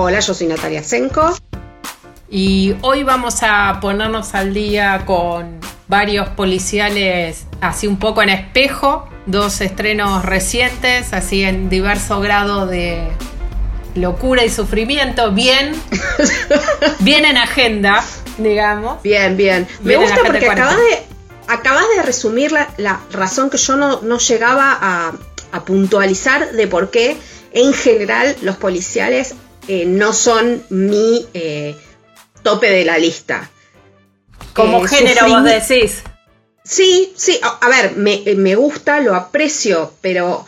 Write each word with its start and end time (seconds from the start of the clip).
Hola, 0.00 0.20
yo 0.20 0.32
soy 0.32 0.46
Natalia 0.46 0.84
Senko. 0.84 1.36
Y 2.30 2.76
hoy 2.82 3.02
vamos 3.02 3.42
a 3.42 3.80
ponernos 3.80 4.32
al 4.36 4.54
día 4.54 5.02
con 5.04 5.58
varios 5.88 6.28
policiales 6.28 7.46
así 7.60 7.88
un 7.88 7.98
poco 7.98 8.22
en 8.22 8.28
espejo, 8.28 9.08
dos 9.26 9.60
estrenos 9.60 10.24
recientes, 10.24 11.12
así 11.12 11.42
en 11.42 11.68
diverso 11.68 12.20
grado 12.20 12.68
de 12.68 13.08
locura 13.96 14.44
y 14.44 14.50
sufrimiento, 14.50 15.32
bien, 15.32 15.74
bien 17.00 17.24
en 17.24 17.36
agenda, 17.36 18.04
digamos. 18.38 19.02
Bien, 19.02 19.36
bien. 19.36 19.66
Me 19.80 19.96
Bien 19.96 20.02
gusta 20.02 20.20
porque 20.24 20.46
40. 20.46 20.52
acabas 20.52 20.76
de, 20.76 21.02
acabas 21.48 21.84
de 21.96 22.02
resumir 22.04 22.52
la, 22.52 22.68
la 22.76 23.00
razón 23.10 23.50
que 23.50 23.56
yo 23.58 23.74
no, 23.74 24.00
no 24.02 24.18
llegaba 24.18 24.78
a, 24.80 25.12
a 25.50 25.64
puntualizar 25.64 26.52
de 26.52 26.68
por 26.68 26.92
qué 26.92 27.16
en 27.52 27.72
general 27.72 28.36
los 28.42 28.56
policiales 28.56 29.34
eh, 29.68 29.84
no 29.86 30.12
son 30.12 30.64
mi 30.70 31.26
eh, 31.34 31.76
tope 32.42 32.70
de 32.70 32.84
la 32.84 32.98
lista. 32.98 33.50
Como 34.54 34.84
Eh, 34.84 34.88
género 34.88 35.28
vos 35.28 35.44
decís. 35.44 36.02
Sí, 36.64 37.12
sí, 37.16 37.38
a, 37.42 37.58
a 37.64 37.68
ver, 37.68 37.96
me, 37.96 38.22
me 38.36 38.54
gusta, 38.54 39.00
lo 39.00 39.14
aprecio, 39.14 39.92
pero 40.00 40.44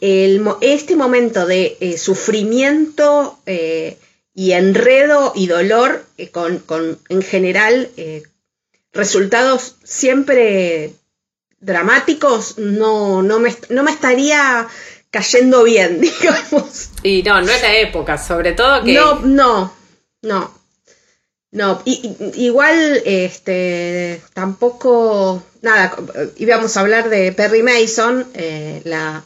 el, 0.00 0.42
este 0.60 0.96
momento 0.96 1.46
de 1.46 1.96
sufrimiento 1.98 3.38
y 4.34 4.52
enredo 4.52 5.32
y 5.34 5.46
dolor 5.46 6.04
con, 6.32 6.58
con, 6.58 6.98
en 7.08 7.22
general 7.22 7.90
resultados 8.92 9.76
siempre 9.84 10.94
dramáticos 11.60 12.58
no, 12.58 13.22
no, 13.22 13.38
me, 13.38 13.54
no 13.70 13.82
me 13.84 13.92
estaría 13.92 14.68
cayendo 15.12 15.62
bien, 15.62 16.00
digamos. 16.20 16.88
Y 17.04 17.22
no, 17.22 17.40
no 17.40 17.52
es 17.52 17.62
la 17.62 17.76
época, 17.76 18.18
sobre 18.18 18.52
todo 18.52 18.82
que... 18.82 18.94
No, 18.94 19.20
no, 19.20 19.72
no. 20.22 20.60
No, 21.52 21.82
y- 21.84 22.16
y- 22.34 22.44
igual, 22.46 23.02
este, 23.04 24.22
tampoco, 24.32 25.42
nada, 25.60 25.94
íbamos 26.38 26.74
a 26.76 26.80
hablar 26.80 27.10
de 27.10 27.30
Perry 27.32 27.62
Mason, 27.62 28.26
eh, 28.32 28.80
la 28.86 29.22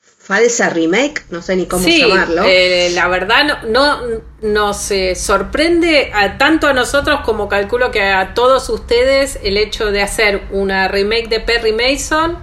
falsa 0.00 0.70
remake, 0.70 1.24
no 1.28 1.42
sé 1.42 1.54
ni 1.54 1.66
cómo 1.66 1.84
sí, 1.84 2.00
llamarlo. 2.00 2.44
eh, 2.46 2.90
la 2.94 3.06
verdad 3.08 3.62
no, 3.68 4.00
no 4.00 4.22
nos 4.40 4.90
eh, 4.90 5.14
sorprende 5.14 6.10
a, 6.14 6.38
tanto 6.38 6.66
a 6.66 6.72
nosotros 6.72 7.20
como 7.26 7.46
calculo 7.48 7.90
que 7.90 8.00
a 8.02 8.32
todos 8.32 8.70
ustedes 8.70 9.38
el 9.44 9.58
hecho 9.58 9.92
de 9.92 10.00
hacer 10.00 10.44
una 10.52 10.88
remake 10.88 11.28
de 11.28 11.40
Perry 11.40 11.72
Mason 11.74 12.38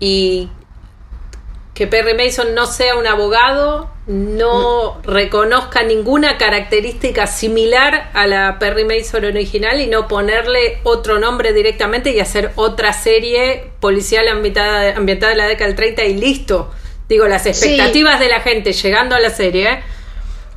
y 0.00 0.48
que 1.80 1.86
Perry 1.86 2.12
Mason 2.12 2.54
no 2.54 2.66
sea 2.66 2.94
un 2.96 3.06
abogado, 3.06 3.90
no 4.06 5.00
reconozca 5.02 5.82
ninguna 5.82 6.36
característica 6.36 7.26
similar 7.26 8.10
a 8.12 8.26
la 8.26 8.58
Perry 8.58 8.84
Mason 8.84 9.24
original 9.24 9.80
y 9.80 9.86
no 9.86 10.06
ponerle 10.06 10.80
otro 10.82 11.18
nombre 11.18 11.54
directamente 11.54 12.10
y 12.10 12.20
hacer 12.20 12.52
otra 12.56 12.92
serie 12.92 13.70
policial 13.80 14.28
ambientada, 14.28 14.94
ambientada 14.94 15.32
en 15.32 15.38
la 15.38 15.48
década 15.48 15.68
del 15.68 15.76
30 15.76 16.04
y 16.04 16.16
listo. 16.18 16.70
Digo, 17.08 17.26
las 17.28 17.46
expectativas 17.46 18.20
de 18.20 18.28
la 18.28 18.40
gente 18.40 18.74
llegando 18.74 19.14
a 19.14 19.18
la 19.20 19.30
serie 19.30 19.80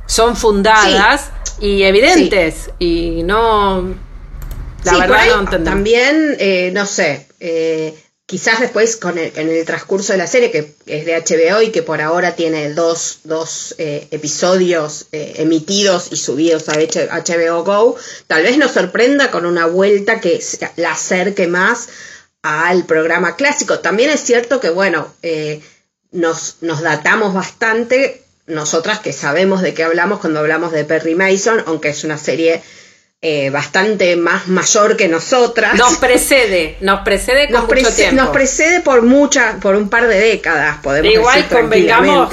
son 0.04 0.36
fundadas 0.36 1.32
y 1.58 1.84
evidentes 1.84 2.70
y 2.78 3.22
no... 3.22 3.94
La 4.84 4.98
verdad 4.98 5.24
no 5.28 5.40
entendemos. 5.40 5.64
También, 5.64 6.36
eh, 6.38 6.70
no 6.74 6.84
sé, 6.84 7.28
eh, 7.40 7.94
quizás 8.26 8.60
después 8.60 8.96
con 8.96 9.18
el, 9.18 9.32
en 9.36 9.50
el 9.50 9.64
transcurso 9.64 10.12
de 10.12 10.18
la 10.18 10.26
serie, 10.26 10.50
que 10.50 10.74
es 10.86 11.04
de 11.04 11.16
HBO 11.16 11.62
y 11.62 11.70
que 11.70 11.82
por 11.82 12.00
ahora 12.00 12.34
tiene 12.34 12.72
dos, 12.72 13.20
dos 13.24 13.74
eh, 13.78 14.08
episodios 14.10 15.06
eh, 15.12 15.34
emitidos 15.38 16.08
y 16.10 16.16
subidos 16.16 16.68
a 16.68 16.74
HBO 16.74 17.64
Go, 17.64 17.96
tal 18.26 18.42
vez 18.42 18.56
nos 18.56 18.72
sorprenda 18.72 19.30
con 19.30 19.46
una 19.46 19.66
vuelta 19.66 20.20
que 20.20 20.42
la 20.76 20.92
acerque 20.92 21.46
más 21.46 21.88
al 22.42 22.84
programa 22.84 23.36
clásico. 23.36 23.80
También 23.80 24.10
es 24.10 24.20
cierto 24.20 24.60
que, 24.60 24.70
bueno, 24.70 25.12
eh, 25.22 25.62
nos, 26.12 26.58
nos 26.60 26.80
datamos 26.80 27.34
bastante, 27.34 28.22
nosotras 28.46 29.00
que 29.00 29.12
sabemos 29.12 29.62
de 29.62 29.74
qué 29.74 29.84
hablamos 29.84 30.20
cuando 30.20 30.40
hablamos 30.40 30.72
de 30.72 30.84
Perry 30.84 31.14
Mason, 31.14 31.62
aunque 31.66 31.88
es 31.88 32.04
una 32.04 32.18
serie 32.18 32.62
eh, 33.26 33.48
bastante 33.48 34.16
más 34.16 34.48
mayor 34.48 34.98
que 34.98 35.08
nosotras. 35.08 35.74
Nos 35.76 35.96
precede, 35.96 36.76
nos 36.80 37.00
precede 37.00 37.46
con 37.46 37.54
Nos, 37.54 37.62
mucho 37.64 37.74
prece- 37.88 37.96
tiempo. 37.96 38.16
nos 38.22 38.28
precede 38.32 38.80
por 38.82 39.00
mucha, 39.00 39.56
por 39.62 39.76
un 39.76 39.88
par 39.88 40.06
de 40.08 40.18
décadas, 40.18 40.76
podemos 40.82 41.10
Igual 41.10 41.36
decir 41.42 41.56
convengamos 41.56 42.28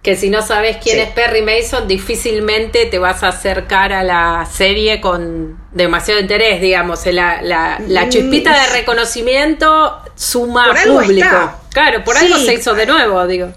que 0.00 0.16
si 0.16 0.30
no 0.30 0.42
sabes 0.42 0.76
quién 0.82 0.96
Sí. 0.96 1.00
es 1.02 1.08
Perry 1.10 1.42
Mason, 1.42 1.86
difícilmente 1.88 2.86
te 2.86 2.98
vas 2.98 3.22
a 3.24 3.28
acercar 3.28 3.92
a 3.92 4.02
la 4.04 4.46
serie 4.52 5.00
con 5.00 5.58
demasiado 5.72 6.20
interés, 6.20 6.60
digamos. 6.60 7.04
La, 7.06 7.40
la, 7.42 7.80
la 7.86 8.06
Mm, 8.06 8.08
chispita 8.10 8.52
de 8.62 8.66
reconocimiento 8.78 9.98
suma 10.16 10.66
Por 10.66 10.78
algo 10.78 11.00
público. 11.02 11.24
está. 11.24 11.56
Claro, 11.72 12.04
por 12.04 12.16
algo 12.16 12.36
Sí. 12.36 12.46
se 12.46 12.54
hizo 12.54 12.74
de 12.74 12.86
nuevo, 12.86 13.26
digo. 13.26 13.52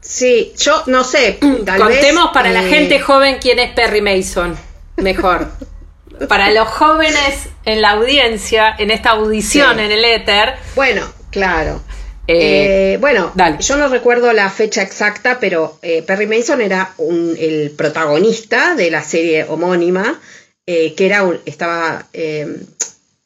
Sí, 0.00 0.52
yo 0.58 0.82
no 0.86 1.02
sé, 1.04 1.38
tal 1.66 1.78
Contemos 1.80 2.24
vez, 2.24 2.32
para 2.32 2.50
la 2.50 2.62
gente 2.62 2.98
joven 3.00 3.38
quién 3.40 3.58
es 3.58 3.70
Perry 3.72 4.00
Mason. 4.00 4.56
Mejor. 4.96 5.46
para 6.28 6.50
los 6.50 6.68
jóvenes 6.68 7.48
en 7.64 7.82
la 7.82 7.90
audiencia, 7.90 8.74
en 8.78 8.90
esta 8.90 9.10
audición 9.10 9.76
Sí. 9.76 9.82
en 9.82 9.92
el 9.92 10.04
éter, 10.04 10.54
Bueno, 10.74 11.02
claro. 11.30 11.80
Eh, 12.26 12.94
Eh, 12.94 12.98
bueno, 13.00 13.32
dale. 13.34 13.56
yo 13.60 13.76
no 13.78 13.88
recuerdo 13.88 14.32
la 14.34 14.50
fecha 14.50 14.82
exacta, 14.82 15.38
pero 15.40 15.78
eh, 15.82 16.02
Perry 16.02 16.26
Mason 16.26 16.60
era 16.60 16.92
un- 16.98 17.34
el 17.38 17.70
protagonista 17.70 18.74
de 18.74 18.90
la 18.90 19.02
serie 19.02 19.44
homónima, 19.48 20.20
eh, 20.66 20.94
que 20.94 21.06
era 21.06 21.22
un, 21.22 21.40
estaba 21.46 22.04
eh, 22.12 22.46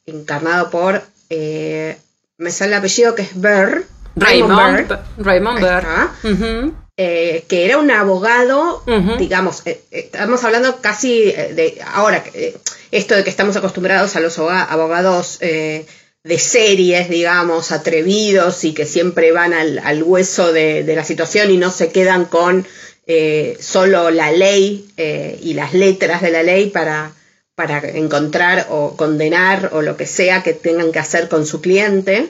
encarnado 0.05 0.69
por, 0.69 1.01
eh, 1.29 1.97
me 2.37 2.51
sale 2.51 2.71
el 2.71 2.77
apellido 2.79 3.13
que 3.15 3.23
es 3.23 3.33
Burr, 3.35 3.85
Raymond, 4.15 4.87
Burr, 4.87 4.99
Raymond 5.17 5.59
Burr. 5.59 5.69
está. 5.79 6.11
Ujú. 6.23 6.73
Eh, 6.97 7.43
que 7.47 7.65
era 7.65 7.77
un 7.77 7.89
abogado, 7.91 8.83
digamos, 9.17 9.61
eh, 9.65 9.81
eh, 9.91 10.01
estamos 10.11 10.43
hablando 10.43 10.79
casi 10.81 11.23
eh, 11.29 11.53
de 11.55 11.81
ahora, 11.85 12.23
eh, 12.33 12.55
esto 12.91 13.15
de 13.15 13.23
que 13.23 13.29
estamos 13.31 13.55
acostumbrados 13.55 14.15
a 14.15 14.19
los 14.19 14.37
aboga- 14.37 14.63
abogados 14.65 15.37
eh, 15.41 15.85
de 16.23 16.37
series, 16.39 17.09
digamos, 17.09 17.71
atrevidos 17.71 18.63
y 18.63 18.73
que 18.73 18.85
siempre 18.85 19.31
van 19.31 19.53
al, 19.53 19.79
al 19.79 20.03
hueso 20.03 20.53
de, 20.53 20.83
de 20.83 20.95
la 20.95 21.03
situación 21.03 21.49
y 21.51 21.57
no 21.57 21.71
se 21.71 21.91
quedan 21.91 22.25
con 22.25 22.65
eh, 23.07 23.57
solo 23.59 24.09
la 24.11 24.31
ley 24.31 24.87
y 25.41 25.53
las 25.55 25.73
letras 25.73 26.21
de 26.21 26.31
la 26.31 26.43
ley 26.43 26.69
para, 26.69 27.11
para 27.55 27.79
encontrar 27.79 28.67
o 28.69 28.95
condenar 28.95 29.71
o 29.73 29.81
lo 29.81 29.97
que 29.97 30.05
sea 30.05 30.43
que 30.43 30.53
tengan 30.53 30.91
que 30.91 30.99
hacer 30.99 31.27
con 31.27 31.45
su 31.45 31.59
cliente. 31.59 32.29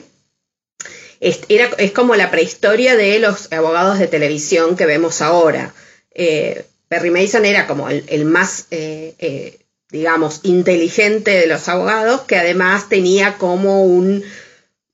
Es, 1.20 1.40
era, 1.48 1.70
es 1.78 1.92
como 1.92 2.16
la 2.16 2.30
prehistoria 2.30 2.96
de 2.96 3.18
los 3.18 3.52
abogados 3.52 3.98
de 3.98 4.06
televisión 4.06 4.76
que 4.76 4.86
vemos 4.86 5.22
ahora. 5.22 5.74
Eh, 6.14 6.64
Perry 6.88 7.10
Mason 7.10 7.44
era 7.44 7.66
como 7.66 7.88
el, 7.88 8.24
más, 8.24 8.66
eh, 8.70 9.14
eh, 9.18 9.58
digamos, 9.90 10.40
inteligente 10.42 11.32
de 11.32 11.46
los 11.46 11.68
abogados, 11.68 12.22
que 12.22 12.36
además 12.36 12.88
tenía 12.88 13.36
como 13.38 13.84
un, 13.84 14.22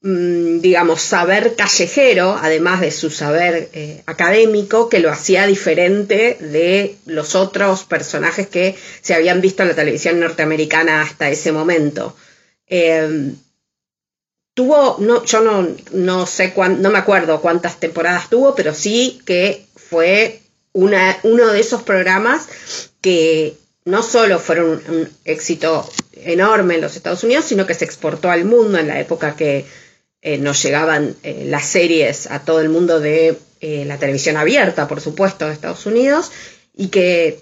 mm, 0.00 0.60
digamos, 0.60 1.02
saber 1.02 1.56
callejero, 1.56 2.38
además 2.40 2.80
de 2.80 2.90
su 2.90 3.10
saber 3.10 4.02
académico, 4.06 4.88
que 4.88 5.00
lo 5.00 5.10
hacía 5.10 5.46
diferente 5.46 6.38
de 6.40 6.96
los 7.06 7.34
otros 7.34 7.84
personajes 7.84 8.46
que 8.46 8.76
se 9.02 9.14
habían 9.14 9.40
visto 9.40 9.62
en 9.62 9.70
la 9.70 9.74
televisión 9.74 10.20
norteamericana 10.20 11.02
hasta 11.02 11.28
ese 11.28 11.52
momento. 11.52 12.16
Tuvo, 14.54 14.96
no, 14.98 15.24
yo 15.24 15.40
no, 15.40 15.68
no 15.92 16.26
sé 16.26 16.52
cuán, 16.52 16.82
no 16.82 16.90
me 16.90 16.98
acuerdo 16.98 17.40
cuántas 17.40 17.78
temporadas 17.78 18.28
tuvo, 18.28 18.54
pero 18.54 18.74
sí 18.74 19.20
que 19.24 19.66
fue 19.76 20.40
una, 20.72 21.18
uno 21.22 21.48
de 21.48 21.60
esos 21.60 21.82
programas 21.82 22.48
que 23.00 23.54
no 23.84 24.02
solo 24.02 24.38
fueron 24.38 24.82
un, 24.88 24.94
un 24.94 25.08
éxito 25.24 25.88
enorme 26.12 26.74
en 26.74 26.80
los 26.80 26.96
Estados 26.96 27.24
Unidos, 27.24 27.46
sino 27.46 27.66
que 27.66 27.74
se 27.74 27.84
exportó 27.84 28.30
al 28.30 28.44
mundo 28.44 28.78
en 28.78 28.88
la 28.88 29.00
época 29.00 29.36
que 29.36 29.64
eh, 30.22 30.36
nos 30.36 30.62
llegaban 30.62 31.16
eh, 31.22 31.44
las 31.46 31.64
series 31.66 32.30
a 32.30 32.40
todo 32.40 32.60
el 32.60 32.68
mundo 32.68 33.00
de 33.00 33.38
eh, 33.60 33.84
la 33.86 33.96
televisión 33.96 34.36
abierta, 34.36 34.86
por 34.86 35.00
supuesto, 35.00 35.46
de 35.46 35.54
Estados 35.54 35.86
Unidos, 35.86 36.30
y 36.74 36.88
que 36.88 37.40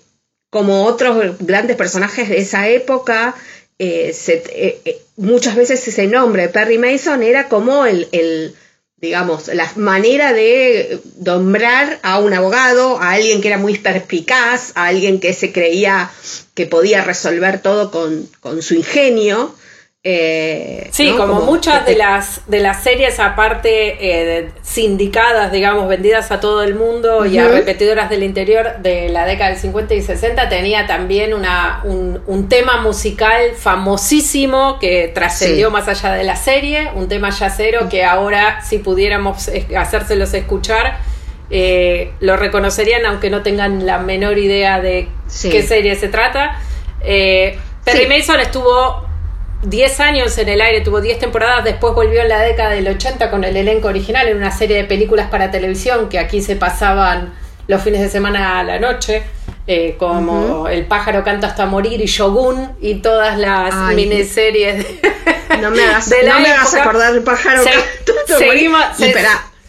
como 0.51 0.85
otros 0.85 1.37
grandes 1.41 1.77
personajes 1.77 2.29
de 2.29 2.39
esa 2.39 2.69
época, 2.69 3.35
eh, 3.79 4.13
eh, 4.29 4.81
eh, 4.85 5.03
muchas 5.17 5.55
veces 5.55 5.87
ese 5.87 6.07
nombre, 6.07 6.49
Perry 6.49 6.79
Mason, 6.79 7.23
era 7.23 7.49
como 7.49 7.87
el, 7.87 8.09
el, 8.13 8.55
digamos, 8.97 9.49
la 9.49 9.71
manera 9.77 10.33
de 10.33 11.01
nombrar 11.25 12.01
a 12.03 12.19
un 12.19 12.35
abogado, 12.35 12.99
a 12.99 13.13
alguien 13.13 13.41
que 13.41 13.49
era 13.49 13.59
muy 13.59 13.79
perspicaz, 13.79 14.73
a 14.75 14.87
alguien 14.87 15.21
que 15.21 15.33
se 15.33 15.53
creía 15.53 16.11
que 16.55 16.67
podía 16.67 17.05
resolver 17.05 17.63
todo 17.63 17.91
con, 17.91 18.29
con 18.41 18.63
su 18.63 18.75
ingenio. 18.75 19.55
Eh, 20.05 20.89
sí, 20.93 21.13
como, 21.17 21.41
muchas 21.41 21.85
de 21.85 21.97
las, 21.97 22.43
de 22.47 22.61
las 22.61 22.85
series, 22.85 23.19
aparte 23.19 23.97
eh, 24.01 24.53
sindicadas, 24.63 25.51
digamos, 25.51 25.89
vendidas 25.89 26.31
a 26.31 26.39
todo 26.39 26.63
el 26.63 26.77
mundo 26.77 27.27
y 27.27 27.37
a 27.37 27.49
repetidoras 27.49 28.09
del 28.09 28.23
interior 28.23 28.77
de 28.79 29.09
la 29.09 29.27
década 29.27 29.51
del 29.51 29.59
50 29.59 29.95
y 29.95 30.03
60, 30.03 30.49
tenía 30.49 30.87
también 30.87 31.35
una, 31.35 31.83
un, 31.83 32.49
tema 32.49 32.81
musical 32.81 33.55
famosísimo 33.57 34.79
que 34.79 35.11
trascendió 35.13 35.73
más 35.73 35.89
allá 35.89 36.13
de 36.15 36.23
la 36.23 36.37
serie, 36.37 36.91
un 36.95 37.09
tema 37.09 37.31
yacero 37.31 37.89
que 37.89 38.05
ahora, 38.05 38.63
si 38.63 38.79
pudiéramos 38.79 39.51
hacérselos 39.77 40.33
escuchar, 40.33 41.01
eh, 41.51 42.13
lo 42.21 42.37
reconocerían 42.37 43.05
aunque 43.05 43.31
no 43.31 43.43
tengan 43.43 43.85
la 43.85 43.99
menor 43.99 44.39
idea 44.39 44.81
de 44.81 45.09
qué 45.43 45.63
serie 45.65 45.97
se 45.97 46.07
trata. 46.07 46.57
Perry 47.01 48.07
Mason 48.07 48.39
estuvo 48.39 49.08
10 49.63 50.01
años 50.01 50.39
en 50.39 50.49
el 50.49 50.61
aire, 50.61 50.81
tuvo 50.83 51.01
10 51.01 51.19
temporadas, 51.19 51.65
después 51.65 51.95
volvió 51.95 52.23
en 52.23 52.29
la 52.29 52.41
década 52.41 52.71
del 52.71 52.87
80 52.89 53.31
con 53.31 53.45
el 53.45 53.57
elenco 53.57 53.89
original 53.89 54.29
en 54.29 54.37
una 54.37 54.51
serie 54.51 54.77
de 54.77 54.85
películas 54.85 55.29
para 55.29 55.51
televisión 55.51 56.09
que 56.09 56.19
aquí 56.19 56.41
se 56.43 56.57
pasaban 56.57 57.35
los 57.67 57.83
fines 57.83 58.01
de 58.01 58.09
semana 58.09 58.61
a 58.61 58.65
la 58.65 58.79
noche, 58.79 59.23
eh, 59.67 59.97
como 59.99 60.69
El 60.69 60.87
pájaro 60.87 61.23
canta 61.23 61.49
hasta 61.49 61.67
morir 61.67 62.01
y 62.01 62.07
Shogun 62.07 62.77
y 62.81 62.97
todas 62.97 63.37
las 63.37 63.95
miniseries. 63.95 64.87
no 65.61 65.71
me 65.71 65.83
hagas, 65.83 66.09
no 66.09 66.41
me 66.41 66.51
hagas 66.51 66.75
acordar 66.75 67.15
el 67.15 67.23
pájaro 67.23 67.63
canta 67.65 68.39
seguimos, 68.39 68.83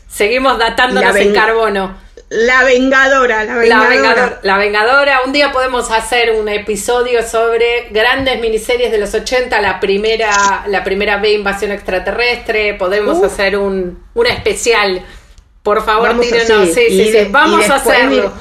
seguimos 0.07 0.57
datándonos 0.57 1.15
en 1.15 1.33
carbono. 1.33 2.08
La 2.29 2.63
Vengadora, 2.63 3.43
la 3.43 3.55
Vengadora. 3.55 4.39
la 4.43 4.57
Vengadora. 4.57 5.21
Un 5.25 5.33
día 5.33 5.51
podemos 5.51 5.89
hacer 5.89 6.35
un 6.35 6.47
episodio 6.47 7.27
sobre 7.27 7.87
grandes 7.89 8.39
miniseries 8.39 8.91
de 8.91 8.99
los 8.99 9.15
80, 9.15 9.59
la 9.61 9.79
primera, 9.79 10.63
la 10.67 10.83
primera 10.83 11.17
B 11.17 11.31
invasión 11.31 11.71
extraterrestre. 11.71 12.75
Podemos 12.75 13.23
hacer 13.23 13.57
un, 13.57 14.03
un 14.13 14.25
especial. 14.27 15.03
Por 15.63 15.83
favor, 15.83 16.19
tírenos. 16.21 16.69
Sí, 16.71 16.85
sí, 16.89 17.11
sí. 17.11 17.27
Vamos 17.31 17.67
a 17.67 17.75
hacerlo. 17.75 18.31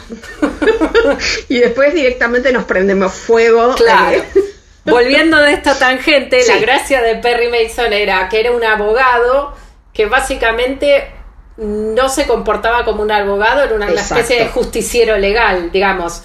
y 1.49 1.59
después 1.59 1.95
directamente 1.95 2.53
nos 2.53 2.65
prendemos 2.65 3.15
fuego. 3.15 3.75
Claro. 3.75 4.23
Volviendo 4.85 5.39
de 5.39 5.53
esta 5.53 5.79
tangente, 5.79 6.47
la 6.47 6.59
gracia 6.59 7.01
de 7.01 7.17
Perry 7.17 7.49
Mason 7.49 7.93
era 7.93 8.29
que 8.29 8.41
era 8.41 8.53
un 8.53 8.65
abogado 8.65 9.55
que 9.95 10.07
básicamente 10.07 11.11
no 11.59 12.09
se 12.09 12.27
comportaba 12.27 12.85
como 12.85 13.03
un 13.03 13.11
abogado, 13.11 13.63
era 13.63 13.75
una, 13.75 13.89
especie 13.89 14.39
de 14.39 14.49
justiciero 14.49 15.19
legal, 15.19 15.71
digamos. 15.73 16.23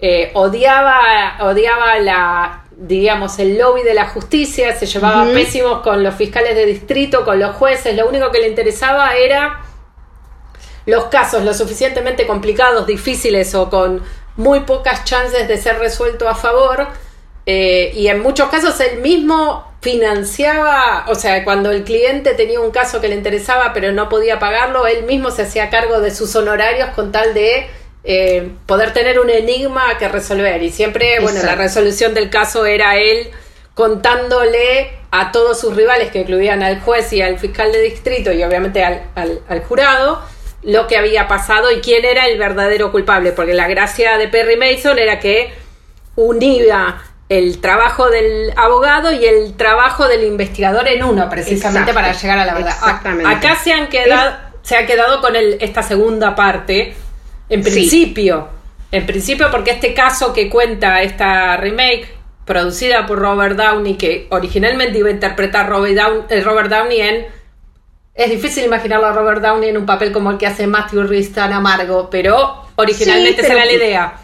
Eh, 0.00 0.30
odiaba, 0.34 1.38
odiaba 1.40 1.98
la, 1.98 2.64
digamos, 2.76 3.38
el 3.38 3.56
lobby 3.56 3.82
de 3.82 3.94
la 3.94 4.08
justicia, 4.08 4.76
se 4.76 4.84
llevaba 4.84 5.24
pésimos 5.32 5.80
con 5.80 6.02
los 6.02 6.14
fiscales 6.14 6.54
de 6.54 6.66
distrito, 6.66 7.24
con 7.24 7.38
los 7.38 7.56
jueces, 7.56 7.96
lo 7.96 8.06
único 8.06 8.30
que 8.30 8.40
le 8.40 8.48
interesaba 8.48 9.16
era 9.16 9.62
los 10.84 11.04
casos 11.06 11.44
lo 11.44 11.54
suficientemente 11.54 12.26
complicados, 12.26 12.86
difíciles 12.86 13.54
o 13.54 13.70
con 13.70 14.02
muy 14.36 14.60
pocas 14.60 15.04
chances 15.04 15.48
de 15.48 15.56
ser 15.56 15.78
resuelto 15.78 16.28
a 16.28 16.34
favor. 16.34 16.86
Eh, 17.46 17.92
y 17.94 18.08
en 18.08 18.22
muchos 18.22 18.48
casos 18.48 18.78
él 18.80 19.00
mismo 19.00 19.73
financiaba, 19.84 21.04
o 21.08 21.14
sea, 21.14 21.44
cuando 21.44 21.70
el 21.70 21.84
cliente 21.84 22.32
tenía 22.32 22.58
un 22.58 22.70
caso 22.70 23.02
que 23.02 23.08
le 23.08 23.14
interesaba 23.14 23.74
pero 23.74 23.92
no 23.92 24.08
podía 24.08 24.38
pagarlo, 24.38 24.86
él 24.86 25.04
mismo 25.04 25.30
se 25.30 25.42
hacía 25.42 25.68
cargo 25.68 26.00
de 26.00 26.10
sus 26.10 26.34
honorarios 26.34 26.88
con 26.94 27.12
tal 27.12 27.34
de 27.34 27.66
eh, 28.02 28.50
poder 28.64 28.94
tener 28.94 29.20
un 29.20 29.28
enigma 29.28 29.98
que 29.98 30.08
resolver. 30.08 30.62
Y 30.62 30.70
siempre, 30.70 31.20
bueno, 31.20 31.42
la 31.42 31.54
resolución 31.54 32.14
del 32.14 32.30
caso 32.30 32.64
era 32.64 32.96
él 32.96 33.28
contándole 33.74 34.90
a 35.10 35.32
todos 35.32 35.60
sus 35.60 35.76
rivales, 35.76 36.10
que 36.10 36.20
incluían 36.20 36.62
al 36.62 36.80
juez 36.80 37.12
y 37.12 37.20
al 37.20 37.38
fiscal 37.38 37.70
de 37.70 37.82
distrito 37.82 38.32
y 38.32 38.42
obviamente 38.42 38.82
al, 38.82 39.02
al 39.14 39.62
jurado, 39.64 40.22
lo 40.62 40.86
que 40.86 40.96
había 40.96 41.28
pasado 41.28 41.70
y 41.70 41.82
quién 41.82 42.06
era 42.06 42.26
el 42.26 42.38
verdadero 42.38 42.90
culpable, 42.90 43.32
porque 43.32 43.52
la 43.52 43.68
gracia 43.68 44.16
de 44.16 44.28
Perry 44.28 44.56
Mason 44.56 44.98
era 44.98 45.20
que 45.20 45.52
unía 46.16 47.02
el 47.28 47.60
trabajo 47.60 48.10
del 48.10 48.52
abogado 48.56 49.12
y 49.12 49.24
el 49.24 49.54
trabajo 49.54 50.06
del 50.06 50.24
investigador 50.24 50.86
en 50.88 51.02
uno, 51.02 51.28
precisamente 51.30 51.94
para 51.94 52.12
llegar 52.12 52.38
a 52.38 52.44
la 52.44 52.54
verdad. 52.54 52.74
Acá 53.26 53.56
se 53.56 53.72
han 53.72 53.88
quedado, 53.88 54.36
se 54.62 54.76
ha 54.76 54.86
quedado 54.86 55.20
con 55.20 55.34
el, 55.34 55.56
esta 55.60 55.82
segunda 55.82 56.34
parte, 56.34 56.94
en 57.48 57.62
principio. 57.62 58.48
En 58.90 59.06
principio, 59.06 59.50
porque 59.50 59.72
este 59.72 59.94
caso 59.94 60.32
que 60.32 60.48
cuenta 60.48 61.02
esta 61.02 61.56
remake, 61.56 62.08
producida 62.44 63.06
por 63.06 63.18
Robert 63.18 63.56
Downey, 63.56 63.96
que 63.96 64.26
originalmente 64.30 64.98
iba 64.98 65.08
a 65.08 65.12
interpretar 65.12 65.68
Robert 65.68 65.96
Downey, 65.96 66.22
eh, 66.28 66.40
Robert 66.42 66.70
Downey 66.70 67.00
en. 67.00 67.26
Es 68.14 68.30
difícil 68.30 68.64
imaginarlo 68.64 69.06
a 69.06 69.12
Robert 69.12 69.42
Downey 69.42 69.70
en 69.70 69.76
un 69.76 69.86
papel 69.86 70.12
como 70.12 70.30
el 70.30 70.38
que 70.38 70.46
hace 70.46 70.68
Matthew 70.68 71.02
Rhys 71.02 71.32
tan 71.32 71.52
amargo, 71.52 72.08
pero 72.08 72.64
originalmente 72.76 73.42
esa 73.42 73.54
era 73.54 73.64
la 73.64 73.72
idea 73.72 74.14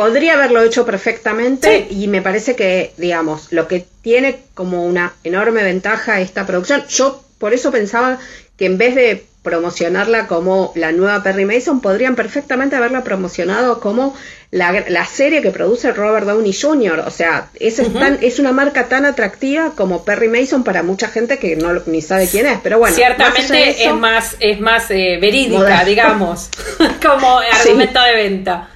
podría 0.00 0.32
haberlo 0.32 0.62
hecho 0.62 0.86
perfectamente 0.86 1.86
y 1.90 2.08
me 2.08 2.22
parece 2.22 2.56
que, 2.56 2.94
digamos, 2.96 3.52
lo 3.52 3.68
que 3.68 3.84
tiene 4.00 4.38
como 4.54 4.86
una 4.86 5.12
enorme 5.24 5.62
ventaja 5.62 6.22
esta 6.22 6.46
producción, 6.46 6.86
yo 6.88 7.22
por 7.36 7.52
eso 7.52 7.70
pensaba 7.70 8.18
que 8.56 8.64
en 8.64 8.78
vez 8.78 8.94
de 8.94 9.26
promocionarla 9.42 10.26
como 10.26 10.72
la 10.74 10.92
nueva 10.92 11.22
Perry 11.22 11.44
Mason, 11.44 11.82
podrían 11.82 12.16
perfectamente 12.16 12.76
haberla 12.76 13.04
promocionado 13.04 13.78
como 13.80 14.16
la, 14.50 15.04
serie 15.04 15.42
que 15.42 15.50
produce 15.50 15.92
Robert 15.92 16.26
Downey 16.26 16.54
Jr. 16.54 17.00
O 17.00 17.10
sea, 17.10 17.50
es, 17.60 17.78
es 17.78 18.38
una 18.38 18.52
marca 18.52 18.88
tan 18.88 19.04
atractiva 19.04 19.74
como 19.76 20.02
Perry 20.02 20.28
Mason 20.28 20.64
para 20.64 20.82
mucha 20.82 21.08
gente 21.08 21.38
que 21.38 21.56
no 21.56 21.74
ni 21.84 22.00
sabe 22.00 22.26
quién 22.26 22.46
es. 22.46 22.58
Pero 22.62 22.78
bueno, 22.78 22.96
ciertamente 22.96 23.84
es 23.84 23.94
más, 23.94 24.36
es 24.40 24.60
más 24.60 24.90
eh, 24.90 25.18
verídica, 25.20 25.84
digamos, 25.84 26.48
como 27.02 27.38
argumento 27.38 28.00
de 28.00 28.14
venta. 28.14 28.69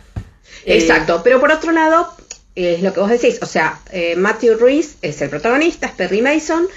Eh, 0.64 0.78
Exacto, 0.78 1.20
pero 1.22 1.40
por 1.40 1.52
otro 1.52 1.72
lado, 1.72 2.12
es 2.54 2.82
lo 2.82 2.92
que 2.92 3.00
vos 3.00 3.10
decís, 3.10 3.38
o 3.42 3.46
sea, 3.46 3.80
eh, 3.90 4.16
Matthew 4.16 4.58
Ruiz 4.58 4.96
es 5.02 5.20
el 5.22 5.30
protagonista, 5.30 5.86
es 5.86 5.92
Perry 5.92 6.22
Mason, 6.22 6.68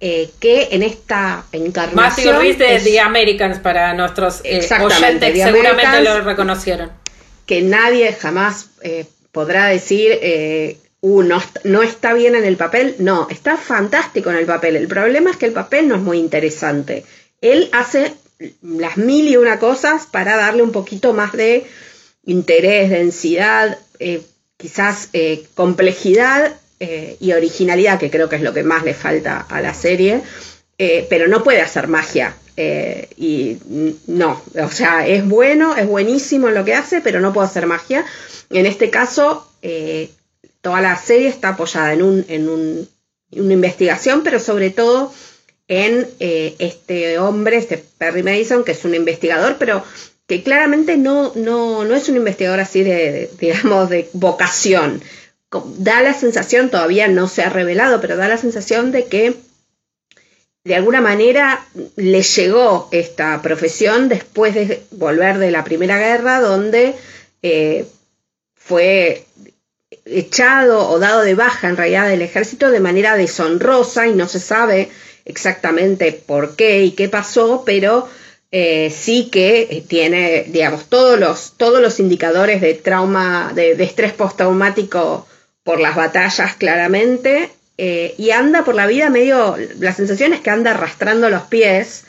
eh, 0.00 0.30
que 0.40 0.68
en 0.72 0.82
esta 0.82 1.44
encarnación... 1.52 1.96
Matthew 1.96 2.32
Ruiz 2.32 2.58
de 2.58 2.80
The 2.80 3.00
Americans, 3.00 3.58
para 3.58 3.94
nuestros 3.94 4.40
oyentes, 4.40 5.42
seguramente 5.42 6.02
lo 6.02 6.20
reconocieron. 6.20 6.92
Que 7.46 7.62
nadie 7.62 8.12
jamás 8.12 8.70
podrá 9.32 9.66
decir... 9.66 10.80
Uh, 11.06 11.22
no, 11.22 11.42
no, 11.64 11.82
está 11.82 12.14
bien 12.14 12.34
en 12.34 12.44
el 12.44 12.56
papel. 12.56 12.96
No, 12.98 13.26
está 13.28 13.58
fantástico 13.58 14.30
en 14.30 14.36
el 14.36 14.46
papel. 14.46 14.74
El 14.74 14.88
problema 14.88 15.30
es 15.30 15.36
que 15.36 15.44
el 15.44 15.52
papel 15.52 15.86
no 15.86 15.96
es 15.96 16.00
muy 16.00 16.16
interesante. 16.16 17.04
Él 17.42 17.68
hace 17.72 18.14
las 18.62 18.96
mil 18.96 19.28
y 19.28 19.36
una 19.36 19.58
cosas 19.58 20.06
para 20.06 20.36
darle 20.36 20.62
un 20.62 20.72
poquito 20.72 21.12
más 21.12 21.32
de 21.32 21.66
interés, 22.26 22.90
densidad, 22.90 23.78
eh, 23.98 24.22
quizás 24.56 25.08
eh, 25.12 25.44
complejidad 25.54 26.54
eh, 26.80 27.16
y 27.20 27.32
originalidad, 27.32 27.98
que 27.98 28.10
creo 28.10 28.28
que 28.28 28.36
es 28.36 28.42
lo 28.42 28.54
que 28.54 28.62
más 28.62 28.84
le 28.84 28.94
falta 28.94 29.40
a 29.40 29.60
la 29.60 29.74
serie, 29.74 30.22
pero 30.76 31.28
no 31.28 31.44
puede 31.44 31.60
hacer 31.60 31.86
magia. 31.86 32.36
y 32.56 33.58
no, 34.06 34.42
o 34.60 34.70
sea, 34.70 35.06
es 35.06 35.24
bueno, 35.26 35.76
es 35.76 35.86
buenísimo 35.86 36.48
en 36.48 36.54
lo 36.54 36.64
que 36.64 36.74
hace, 36.74 37.00
pero 37.00 37.20
no 37.20 37.32
puede 37.32 37.46
hacer 37.46 37.66
magia. 37.66 38.04
En 38.50 38.66
este 38.66 38.90
caso, 38.90 39.48
toda 40.60 40.80
la 40.80 40.96
serie 40.96 41.28
está 41.28 41.50
apoyada 41.50 41.92
en, 41.92 42.02
un, 42.02 42.24
en 42.28 42.48
un, 42.48 42.88
una 43.30 43.52
investigación, 43.52 44.22
pero 44.24 44.40
sobre 44.40 44.70
todo 44.70 45.12
en 45.68 46.08
este 46.18 47.18
hombre, 47.18 47.56
este 47.56 47.82
Perry 47.98 48.24
Mason, 48.24 48.64
que 48.64 48.72
es 48.72 48.84
un 48.84 48.96
investigador, 48.96 49.56
pero 49.58 49.84
que 50.26 50.42
claramente 50.42 50.96
no, 50.96 51.32
no, 51.34 51.84
no 51.84 51.94
es 51.94 52.08
un 52.08 52.16
investigador 52.16 52.60
así 52.60 52.82
de, 52.82 53.30
digamos, 53.38 53.90
de 53.90 54.08
vocación. 54.12 55.02
Da 55.78 56.02
la 56.02 56.14
sensación, 56.14 56.70
todavía 56.70 57.08
no 57.08 57.28
se 57.28 57.42
ha 57.42 57.50
revelado, 57.50 58.00
pero 58.00 58.16
da 58.16 58.28
la 58.28 58.38
sensación 58.38 58.90
de 58.90 59.04
que 59.06 59.36
de 60.64 60.74
alguna 60.74 61.00
manera 61.00 61.64
le 61.96 62.22
llegó 62.22 62.88
esta 62.90 63.40
profesión 63.42 64.08
después 64.08 64.54
de 64.54 64.82
volver 64.92 65.38
de 65.38 65.50
la 65.50 65.62
Primera 65.62 65.98
Guerra, 65.98 66.40
donde 66.40 66.94
eh, 67.42 67.86
fue 68.56 69.26
echado 70.06 70.88
o 70.88 70.98
dado 70.98 71.20
de 71.20 71.34
baja 71.34 71.68
en 71.68 71.76
realidad 71.76 72.08
del 72.08 72.22
ejército 72.22 72.70
de 72.70 72.80
manera 72.80 73.16
deshonrosa 73.16 74.06
y 74.06 74.14
no 74.14 74.26
se 74.26 74.40
sabe 74.40 74.88
exactamente 75.24 76.12
por 76.12 76.56
qué 76.56 76.82
y 76.84 76.92
qué 76.92 77.08
pasó, 77.08 77.62
pero 77.64 78.08
eh, 78.56 78.88
sí 78.96 79.30
que 79.32 79.82
tiene, 79.88 80.44
digamos, 80.46 80.84
todos 80.84 81.18
los, 81.18 81.54
todos 81.56 81.82
los 81.82 81.98
indicadores 81.98 82.60
de 82.60 82.74
trauma, 82.74 83.50
de, 83.52 83.72
estrés 83.82 84.12
postraumático 84.12 85.26
por 85.64 85.80
las 85.80 85.96
batallas 85.96 86.54
claramente, 86.54 87.50
eh, 87.78 88.14
y 88.16 88.30
anda 88.30 88.64
por 88.64 88.76
la 88.76 88.86
vida 88.86 89.10
medio, 89.10 89.56
la 89.80 89.92
sensación 89.92 90.34
es 90.34 90.40
que 90.40 90.50
anda 90.50 90.70
arrastrando 90.70 91.30
los 91.30 91.42
pies, 91.42 92.04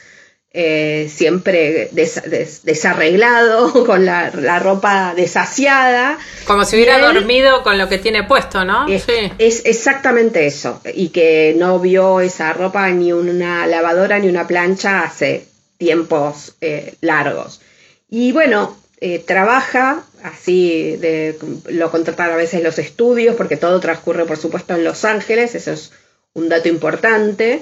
eh, 0.54 1.10
siempre 1.12 1.90
desarreglado, 1.92 3.84
con 3.88 4.06
la, 4.06 4.30
ropa 4.60 5.16
desasiada. 5.16 6.20
Como 6.46 6.64
si 6.64 6.76
hubiera 6.76 7.00
dormido 7.00 7.64
con 7.64 7.80
lo 7.80 7.90
que 7.90 7.98
tiene 7.98 8.24
puesto, 8.24 8.64
¿no? 8.66 8.88
Es, 8.88 9.02
sí. 9.02 9.32
es 9.40 9.66
exactamente 9.66 10.46
eso, 10.46 10.80
y 10.94 11.10
que 11.10 11.56
no 11.58 11.80
vio 11.80 12.20
esa 12.20 12.54
ropa 12.54 12.88
ni 12.92 13.14
una 13.14 13.66
lavadora 13.66 14.20
ni 14.20 14.30
una 14.30 14.46
plancha 14.46 15.02
hace 15.02 15.55
tiempos 15.78 16.56
eh, 16.62 16.96
largos. 17.02 17.62
Y 18.10 18.32
bueno, 18.32 18.78
eh, 19.02 19.20
trabaja 19.20 20.06
así, 20.24 20.96
de, 20.98 21.38
lo 21.70 21.92
contratan 21.92 22.32
a 22.32 22.36
veces 22.36 22.64
los 22.64 22.80
estudios, 22.80 23.36
porque 23.36 23.58
todo 23.58 23.80
transcurre, 23.80 24.26
por 24.26 24.38
supuesto, 24.38 24.76
en 24.76 24.84
Los 24.84 25.06
Ángeles, 25.06 25.56
eso 25.56 25.72
es 25.72 25.92
un 26.34 26.50
dato 26.50 26.70
importante. 26.70 27.62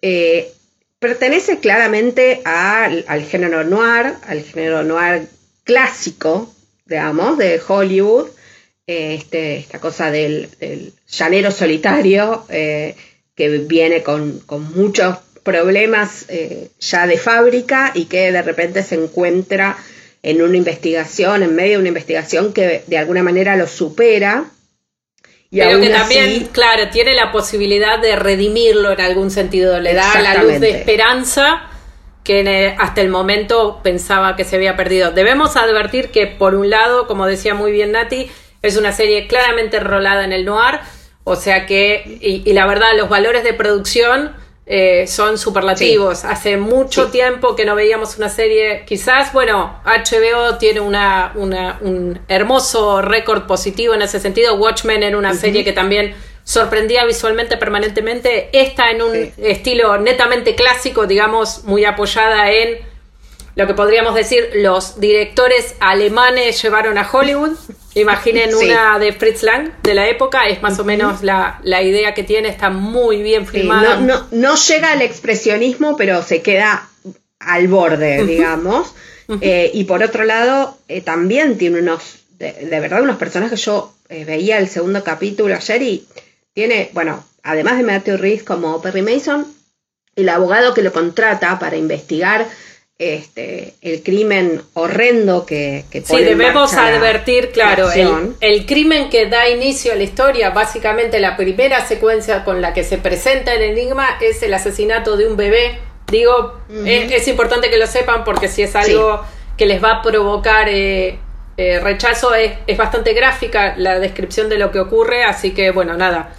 Eh, 0.00 0.52
pertenece 0.98 1.58
claramente 1.60 2.42
al, 2.44 3.04
género 3.24 3.64
noir, 3.64 4.14
al 4.26 4.42
género 4.42 4.82
noir 4.82 5.28
clásico, 5.64 6.52
digamos, 6.86 7.38
de 7.38 7.60
Hollywood, 7.66 8.28
este, 8.86 9.58
esta 9.58 9.80
cosa 9.80 10.10
del, 10.10 10.48
llanero 11.06 11.50
solitario, 11.50 12.46
que 12.48 13.58
viene 13.58 14.02
con, 14.02 14.40
con 14.40 14.72
muchos 14.74 15.18
problemas 15.48 16.26
eh, 16.28 16.68
ya 16.78 17.06
de 17.06 17.16
fábrica 17.16 17.92
y 17.94 18.04
que 18.04 18.30
de 18.30 18.42
repente 18.42 18.82
se 18.82 18.96
encuentra 18.96 19.78
en 20.22 20.42
una 20.42 20.58
investigación, 20.58 21.42
en 21.42 21.54
medio 21.54 21.72
de 21.72 21.78
una 21.78 21.88
investigación 21.88 22.52
que 22.52 22.82
de 22.86 22.98
alguna 22.98 23.22
manera 23.22 23.56
lo 23.56 23.66
supera. 23.66 24.44
Y 25.50 25.60
Pero 25.60 25.80
que 25.80 25.88
también, 25.88 26.48
claro, 26.52 26.90
tiene 26.90 27.14
la 27.14 27.32
posibilidad 27.32 27.98
de 27.98 28.14
redimirlo 28.16 28.92
en 28.92 29.00
algún 29.00 29.30
sentido, 29.30 29.80
le 29.80 29.94
da 29.94 30.20
la 30.20 30.42
luz 30.42 30.60
de 30.60 30.70
esperanza 30.70 31.62
que 32.24 32.76
hasta 32.78 33.00
el 33.00 33.08
momento 33.08 33.80
pensaba 33.82 34.36
que 34.36 34.44
se 34.44 34.56
había 34.56 34.76
perdido. 34.76 35.12
Debemos 35.12 35.56
advertir 35.56 36.10
que, 36.10 36.26
por 36.26 36.54
un 36.54 36.68
lado, 36.68 37.06
como 37.06 37.26
decía 37.26 37.54
muy 37.54 37.72
bien 37.72 37.92
Nati, 37.92 38.30
es 38.60 38.76
una 38.76 38.92
serie 38.92 39.26
claramente 39.28 39.80
rolada 39.80 40.24
en 40.24 40.34
el 40.34 40.44
noir, 40.44 40.80
o 41.24 41.36
sea 41.36 41.64
que, 41.64 42.18
y 42.20 42.52
la 42.52 42.66
verdad, 42.66 42.88
los 42.98 43.08
valores 43.08 43.44
de 43.44 43.54
producción 43.54 44.34
eh, 44.70 45.06
son 45.06 45.38
superlativos. 45.38 46.26
Hace 46.26 46.58
mucho 46.58 47.08
tiempo 47.08 47.56
que 47.56 47.64
no 47.64 47.74
veíamos 47.74 48.18
una 48.18 48.28
serie, 48.28 48.84
quizás, 48.86 49.32
bueno, 49.32 49.80
HBO 49.84 50.58
tiene 50.58 50.80
una, 50.80 51.32
un 51.34 52.20
hermoso 52.28 53.00
récord 53.00 53.46
positivo 53.46 53.94
en 53.94 54.02
ese 54.02 54.20
sentido. 54.20 54.56
Watchmen 54.56 55.02
era 55.02 55.16
una 55.16 55.32
serie 55.32 55.64
que 55.64 55.72
también 55.72 56.14
sorprendía 56.44 57.06
visualmente 57.06 57.56
permanentemente. 57.56 58.50
Esta 58.52 58.90
en 58.90 59.00
un 59.00 59.32
estilo 59.38 59.96
netamente 59.96 60.54
clásico, 60.54 61.06
digamos, 61.06 61.64
muy 61.64 61.86
apoyada 61.86 62.50
en 62.50 62.87
lo 63.58 63.66
que 63.66 63.74
podríamos 63.74 64.14
decir 64.14 64.50
los 64.54 65.00
directores 65.00 65.74
alemanes 65.80 66.62
llevaron 66.62 66.96
a 66.96 67.10
Hollywood. 67.10 67.56
Imaginen 67.94 68.54
una 68.54 69.00
de 69.00 69.12
Fritz 69.12 69.42
Lang 69.42 69.72
de 69.82 69.94
la 69.94 70.08
época, 70.08 70.46
es 70.46 70.62
más 70.62 70.78
o 70.78 70.84
menos 70.84 71.24
la, 71.24 71.58
idea 71.64 72.14
que 72.14 72.22
tiene, 72.22 72.50
está 72.50 72.70
muy 72.70 73.20
bien 73.20 73.48
filmada. 73.48 73.96
no, 73.96 74.28
no, 74.30 74.54
llega 74.54 74.92
al 74.92 75.02
expresionismo, 75.02 75.96
pero 75.96 76.22
se 76.22 76.40
queda 76.40 76.88
al 77.40 77.66
borde, 77.66 78.24
digamos. 78.24 78.94
Eh, 79.40 79.72
y 79.74 79.84
por 79.84 80.04
otro 80.04 80.22
lado, 80.22 80.78
eh, 80.86 81.00
también 81.00 81.58
tiene 81.58 81.80
unos, 81.80 82.20
de, 82.38 82.52
verdad, 82.70 83.02
unos 83.02 83.16
personajes. 83.16 83.60
Yo 83.64 83.92
eh, 84.08 84.24
veía 84.24 84.58
el 84.58 84.68
segundo 84.68 85.02
capítulo 85.02 85.56
ayer 85.56 85.82
y 85.82 86.06
tiene, 86.54 86.90
bueno, 86.92 87.24
además 87.42 87.78
de 87.78 87.82
Matthew 87.82 88.18
Reese 88.18 88.44
como 88.44 88.80
Perry 88.80 89.02
Mason, 89.02 89.52
el 90.14 90.28
abogado 90.28 90.74
que 90.74 90.82
lo 90.82 90.92
contrata 90.92 91.58
para 91.58 91.76
investigar 91.76 92.46
este, 92.98 93.74
el 93.80 94.02
crimen 94.02 94.60
horrendo 94.74 95.46
que, 95.46 95.84
que 95.88 96.02
Sí, 96.02 96.16
debemos 96.16 96.74
advertir, 96.74 97.50
claro, 97.52 97.88
el, 97.92 98.66
crimen 98.66 99.08
que 99.08 99.26
da 99.26 99.48
inicio 99.48 99.92
a 99.92 99.94
la 99.94 100.02
historia, 100.02 100.50
básicamente 100.50 101.20
la 101.20 101.36
primera 101.36 101.86
secuencia 101.86 102.44
con 102.44 102.60
la 102.60 102.74
que 102.74 102.82
se 102.82 102.98
presenta 102.98 103.54
el 103.54 103.62
enigma 103.62 104.18
es 104.20 104.42
el 104.42 104.52
asesinato 104.52 105.16
de 105.16 105.28
un 105.28 105.36
bebé. 105.36 105.78
Digo, 106.10 106.58
es, 106.84 107.28
importante 107.28 107.70
que 107.70 107.76
lo 107.76 107.86
sepan 107.86 108.24
porque 108.24 108.48
si 108.48 108.62
es 108.62 108.74
algo 108.74 109.22
que 109.56 109.66
les 109.66 109.82
va 109.82 109.96
a 109.96 110.02
provocar 110.02 110.68
eh, 110.68 111.18
eh, 111.56 111.80
rechazo, 111.80 112.34
es, 112.34 112.76
bastante 112.76 113.12
gráfica 113.12 113.74
la 113.76 114.00
descripción 114.00 114.48
de 114.48 114.58
lo 114.58 114.72
que 114.72 114.80
ocurre, 114.80 115.22
así 115.22 115.52
que 115.52 115.70
bueno, 115.70 115.96
nada, 115.96 116.34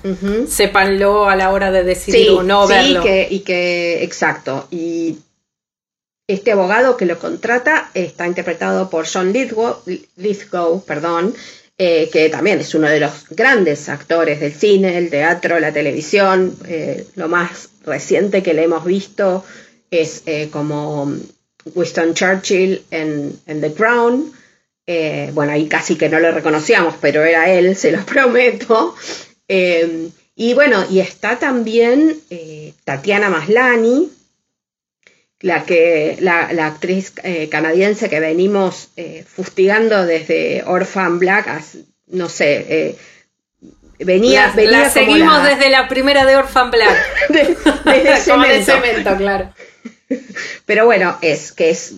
sépanlo 0.48 1.30
a 1.30 1.36
la 1.38 1.52
hora 1.52 1.72
de 1.72 1.84
decidir 1.84 2.32
o 2.32 2.44
no 2.44 2.68
verlo. 2.68 3.02
Que, 3.02 3.28
y 3.30 3.42
que, 3.42 4.04
exacto, 4.04 4.68
y 4.72 5.20
este 6.30 6.52
abogado 6.52 6.96
que 6.96 7.08
lo 7.08 7.18
contrata 7.18 7.90
está 7.96 8.28
interpretado 8.28 8.92
por 8.92 9.08
John 9.12 9.34
Lithgow, 9.34 10.84
perdón, 10.86 11.34
eh, 11.76 12.08
que 12.14 12.30
también 12.30 12.60
es 12.60 12.76
uno 12.76 12.88
de 12.88 13.00
los 13.00 13.28
grandes 13.32 13.90
actores 13.90 14.40
del 14.40 14.54
cine, 14.54 14.96
el 15.00 15.10
teatro, 15.10 15.60
la 15.60 15.74
televisión. 15.74 16.56
Eh, 16.68 17.08
lo 17.16 17.30
más 17.30 17.70
reciente 17.84 18.44
que 18.44 18.54
le 18.54 18.66
hemos 18.66 18.86
visto 18.86 19.44
es 19.90 20.22
eh, 20.28 20.50
como 20.52 21.12
Winston 21.74 22.14
Churchill 22.14 22.84
en, 22.92 23.40
The 23.48 23.74
Crown. 23.74 24.32
bueno, 25.34 25.52
ahí 25.52 25.68
casi 25.68 25.96
que 25.96 26.10
no 26.10 26.20
lo 26.20 26.32
reconocíamos, 26.32 26.94
pero 27.02 27.24
era 27.24 27.52
él, 27.52 27.76
se 27.76 27.92
lo 27.92 28.06
prometo. 28.06 28.94
y 29.48 30.54
bueno, 30.54 30.86
y 30.92 31.00
está 31.00 31.40
también 31.40 32.22
Tatiana 32.84 33.32
Maslani, 33.32 34.12
la 35.42 35.66
que 35.66 36.18
la, 36.20 36.50
actriz 36.66 37.14
eh, 37.24 37.48
canadiense 37.50 38.10
que 38.10 38.20
venimos 38.20 38.90
eh, 38.98 39.24
fustigando 39.28 40.06
desde 40.06 40.64
Orphan 40.66 41.20
Black, 41.20 41.64
no 42.08 42.28
sé, 42.28 42.66
eh, 42.68 42.96
venía, 44.00 44.54
la, 44.56 44.90
seguimos 44.90 45.44
desde 45.44 45.70
la 45.70 45.88
primera 45.88 46.26
de 46.26 46.36
Orphan 46.36 46.72
Black, 46.72 47.30
desde 47.30 48.18
cemento. 48.22 48.72
cemento, 48.72 49.16
claro. 49.18 49.54
Pero 50.66 50.86
bueno, 50.86 51.18
es 51.22 51.54
que 51.54 51.70
es 51.70 51.94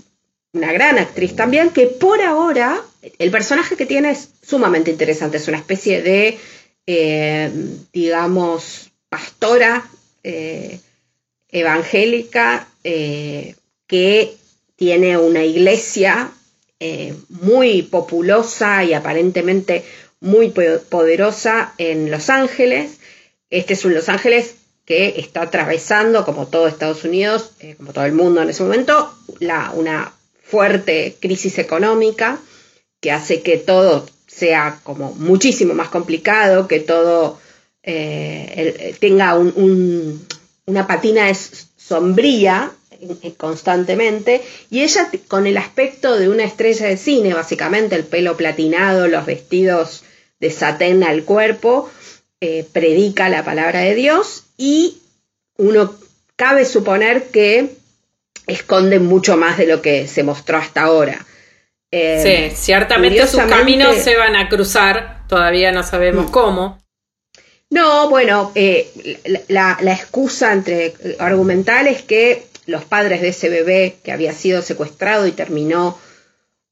una 0.53 0.71
gran 0.71 0.99
actriz 0.99 1.35
también, 1.35 1.71
que 1.71 1.87
por 1.87 2.21
ahora 2.21 2.79
el 3.17 3.31
personaje 3.31 3.75
que 3.75 3.87
tiene 3.87 4.11
es 4.11 4.29
sumamente 4.43 4.91
interesante, 4.91 5.37
es 5.37 5.47
una 5.47 5.57
especie 5.57 6.01
de, 6.03 6.37
digamos, 7.93 8.91
pastora 9.09 9.83
evangélica 11.49 12.67
eh, 12.83 13.55
que 13.87 14.35
tiene 14.75 15.17
una 15.17 15.43
iglesia 15.43 16.31
eh, 16.79 17.13
muy 17.29 17.83
populosa 17.83 18.83
y 18.83 18.93
aparentemente 18.93 19.83
muy 20.19 20.49
poderosa 20.49 21.73
en 21.77 22.09
Los 22.09 22.29
Ángeles. 22.29 22.97
Este 23.49 23.73
es 23.73 23.85
un 23.85 23.93
Los 23.93 24.09
Ángeles 24.09 24.55
que 24.85 25.19
está 25.19 25.43
atravesando, 25.43 26.25
como 26.25 26.47
todo 26.47 26.67
Estados 26.67 27.03
Unidos, 27.03 27.51
eh, 27.59 27.75
como 27.75 27.93
todo 27.93 28.05
el 28.05 28.13
mundo 28.13 28.41
en 28.41 28.49
ese 28.49 28.63
momento, 28.63 29.13
una 29.73 30.13
fuerte 30.43 31.15
crisis 31.19 31.59
económica 31.59 32.39
que 32.99 33.11
hace 33.11 33.41
que 33.41 33.57
todo 33.57 34.07
sea 34.25 34.79
como 34.83 35.13
muchísimo 35.13 35.73
más 35.73 35.89
complicado, 35.89 36.67
que 36.67 36.79
todo 36.79 37.39
tenga 37.83 39.35
una 40.65 40.87
patina 40.87 41.29
sombría 41.87 42.71
eh, 42.91 43.33
constantemente 43.35 44.41
y 44.69 44.81
ella 44.81 45.09
con 45.27 45.47
el 45.47 45.57
aspecto 45.57 46.17
de 46.17 46.29
una 46.29 46.43
estrella 46.43 46.87
de 46.87 46.97
cine, 46.97 47.33
básicamente 47.33 47.95
el 47.95 48.03
pelo 48.03 48.37
platinado, 48.37 49.07
los 49.07 49.25
vestidos 49.25 50.03
de 50.39 50.51
satén 50.51 51.03
al 51.03 51.23
cuerpo, 51.23 51.89
eh, 52.39 52.65
predica 52.71 53.29
la 53.29 53.43
palabra 53.43 53.79
de 53.79 53.95
Dios 53.95 54.43
y 54.57 54.97
uno 55.57 55.93
cabe 56.35 56.65
suponer 56.65 57.27
que 57.27 57.69
esconde 58.47 58.99
mucho 58.99 59.37
más 59.37 59.57
de 59.57 59.67
lo 59.67 59.81
que 59.81 60.07
se 60.07 60.23
mostró 60.23 60.57
hasta 60.57 60.81
ahora. 60.81 61.25
Eh, 61.91 62.49
sí, 62.51 62.55
ciertamente 62.55 63.27
sus 63.27 63.41
caminos 63.43 63.97
se 63.97 64.15
van 64.15 64.35
a 64.35 64.47
cruzar, 64.47 65.27
todavía 65.27 65.71
no 65.71 65.83
sabemos 65.83 66.27
mm. 66.27 66.31
cómo. 66.31 66.80
No, 67.71 68.09
bueno, 68.09 68.51
la, 69.47 69.77
la, 69.81 69.93
excusa 69.93 70.53
entre 70.53 70.93
argumental 71.19 71.87
es 71.87 72.03
que 72.03 72.43
los 72.65 72.83
padres 72.83 73.21
de 73.21 73.29
ese 73.29 73.49
bebé 73.49 73.95
que 74.03 74.11
había 74.11 74.33
sido 74.33 74.61
secuestrado 74.61 75.25
y 75.25 75.31
terminó 75.31 75.97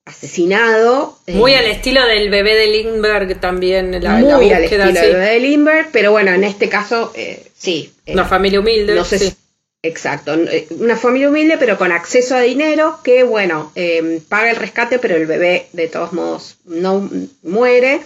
asesinado. 0.05 1.17
Muy 1.27 1.53
eh, 1.53 1.57
al 1.57 1.65
estilo 1.65 2.05
del 2.05 2.29
bebé 2.29 2.55
de 2.55 2.67
Lindbergh 2.67 3.39
también. 3.39 4.03
La, 4.03 4.13
muy 4.17 4.51
al 4.51 4.63
estilo 4.63 4.85
del 4.85 5.13
bebé 5.13 5.29
de 5.31 5.39
Lindbergh, 5.39 5.89
pero 5.91 6.11
bueno, 6.11 6.31
en 6.31 6.43
este 6.43 6.67
caso, 6.69 7.11
eh, 7.15 7.43
sí. 7.55 7.93
Una 8.07 8.25
familia 8.25 8.59
humilde. 8.59 8.95
No 8.95 9.05
se, 9.05 9.35
Exacto, 9.81 10.33
eh, 10.33 10.67
una 10.71 10.97
familia 10.97 11.29
humilde 11.29 11.55
pero 11.57 11.77
con 11.77 11.93
acceso 11.93 12.35
a 12.35 12.41
dinero 12.41 12.99
que, 13.01 13.23
bueno, 13.23 13.71
paga 14.27 14.49
el 14.49 14.57
rescate 14.57 14.99
pero 14.99 15.15
el 15.15 15.25
bebé 15.25 15.67
de 15.71 15.87
todos 15.87 16.11
modos 16.11 16.57
no 16.65 17.09
muere 17.43 18.01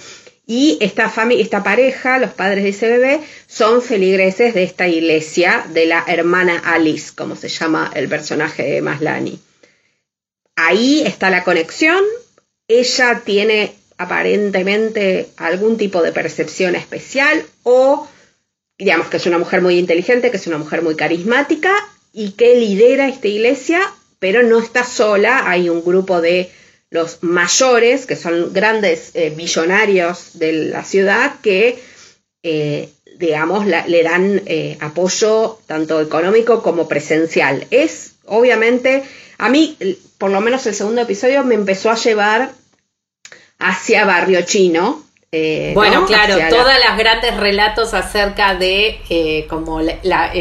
y 0.45 0.77
esta, 0.81 1.11
esta 1.31 1.63
pareja, 1.63 2.19
los 2.19 2.31
padres 2.31 2.63
de 2.63 2.69
ese 2.69 2.87
bebé, 2.89 3.21
son 3.47 3.81
feligreses 3.81 4.53
de 4.53 4.63
esta 4.63 4.87
iglesia 4.87 5.65
de 5.73 5.85
la 5.85 6.03
hermana 6.07 6.61
Alice, 6.65 7.11
como 7.15 7.35
se 7.35 7.47
llama 7.47 7.91
el 7.95 8.09
personaje 8.09 8.63
de 8.63 8.81
Maslani. 8.81 9.39
Ahí 10.55 11.01
está 11.05 11.29
la 11.29 11.43
conexión, 11.43 12.03
ella 12.67 13.21
tiene 13.25 13.73
aparentemente 13.97 15.29
algún 15.37 15.77
tipo 15.77 16.01
de 16.01 16.11
percepción 16.11 16.75
especial 16.75 17.45
o 17.63 18.07
digamos 18.77 19.07
que 19.07 19.17
es 19.17 19.25
una 19.25 19.37
mujer 19.37 19.61
muy 19.61 19.77
inteligente, 19.77 20.29
que 20.29 20.37
es 20.37 20.47
una 20.47 20.57
mujer 20.57 20.81
muy 20.81 20.95
carismática 20.95 21.73
y 22.11 22.31
que 22.31 22.55
lidera 22.55 23.07
esta 23.07 23.27
iglesia, 23.27 23.81
pero 24.19 24.43
no 24.43 24.59
está 24.59 24.83
sola, 24.83 25.49
hay 25.49 25.69
un 25.69 25.83
grupo 25.83 26.21
de 26.21 26.51
los 26.93 27.23
mayores, 27.23 28.05
que 28.05 28.15
son 28.15 28.53
grandes 28.53 29.09
eh, 29.15 29.33
billonarios 29.35 30.37
de 30.37 30.53
la 30.69 30.83
ciudad, 30.83 31.39
que, 31.41 31.79
eh, 32.43 32.89
digamos, 33.17 33.65
le 33.65 34.03
dan 34.03 34.43
eh, 34.45 34.77
apoyo 34.79 35.57
tanto 35.65 35.99
económico 35.99 36.61
como 36.61 36.87
presencial. 36.87 37.65
Es, 37.71 38.11
obviamente, 38.25 39.03
a 39.39 39.49
mí, 39.49 39.75
por 40.19 40.29
lo 40.29 40.39
menos 40.39 40.67
el 40.67 40.75
segundo 40.75 41.01
episodio 41.01 41.43
me 41.43 41.55
empezó 41.55 41.89
a 41.89 41.95
llevar 41.95 42.51
hacia 43.57 44.05
Barrio 44.05 44.43
Chino, 44.43 45.01
bueno, 45.73 46.05
claro, 46.05 46.35
todas 46.51 46.79
las 46.79 46.95
grandes 46.95 47.35
relatos 47.37 47.95
acerca 47.95 48.53
de 48.53 49.47
como 49.49 49.81
la, 49.81 50.31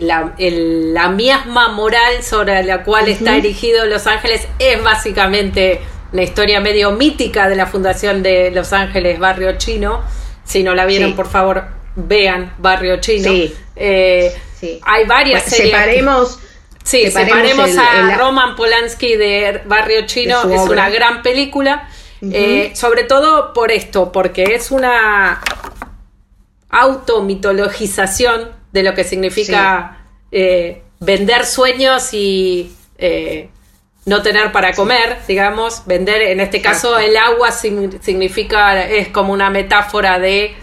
la, 0.00 1.08
miasma 1.10 1.68
moral 1.68 2.24
sobre 2.24 2.64
la 2.64 2.82
cual 2.82 3.06
está 3.06 3.36
erigido 3.36 3.86
Los 3.86 4.08
Ángeles 4.08 4.48
es 4.58 4.82
básicamente 4.82 5.80
la 6.12 6.22
historia 6.22 6.60
medio 6.60 6.92
mítica 6.92 7.48
de 7.48 7.56
la 7.56 7.66
fundación 7.66 8.22
de 8.22 8.50
Los 8.50 8.72
Ángeles 8.72 9.18
Barrio 9.18 9.56
Chino. 9.58 10.02
Si 10.44 10.62
no 10.62 10.74
la 10.74 10.86
vieron, 10.86 11.14
por 11.14 11.28
favor, 11.28 11.64
vean 11.94 12.54
Barrio 12.58 13.00
Chino. 13.00 13.30
Eh, 13.76 14.34
hay 14.82 15.04
varias 15.06 15.44
series. 15.44 15.70
Separemos. 15.70 16.38
Sí, 16.82 17.10
separemos, 17.10 17.70
a 17.76 18.16
Roman 18.16 18.56
Polanski 18.56 19.14
de 19.16 19.60
Barrio 19.66 20.06
Chino, 20.06 20.50
es 20.50 20.60
una 20.62 20.90
gran 20.90 21.22
película. 21.22 21.88
Eh, 22.22 22.72
sobre 22.74 23.04
todo 23.04 23.54
por 23.54 23.72
esto, 23.72 24.12
porque 24.12 24.54
es 24.54 24.70
una 24.70 25.40
automitologización 26.68 28.50
de 28.72 28.82
lo 28.82 28.94
que 28.94 29.04
significa 29.04 30.04
eh, 30.30 30.82
vender 31.00 31.46
sueños 31.46 32.12
y 32.12 32.76
eh, 32.98 33.48
no 34.06 34.22
tener 34.22 34.52
para 34.52 34.72
comer, 34.72 35.18
digamos, 35.28 35.82
vender, 35.86 36.22
en 36.22 36.40
este 36.40 36.62
caso 36.62 36.98
el 36.98 37.16
agua 37.16 37.50
significa, 37.52 38.84
es 38.86 39.08
como 39.08 39.32
una 39.32 39.50
metáfora 39.50 40.18
de 40.18 40.54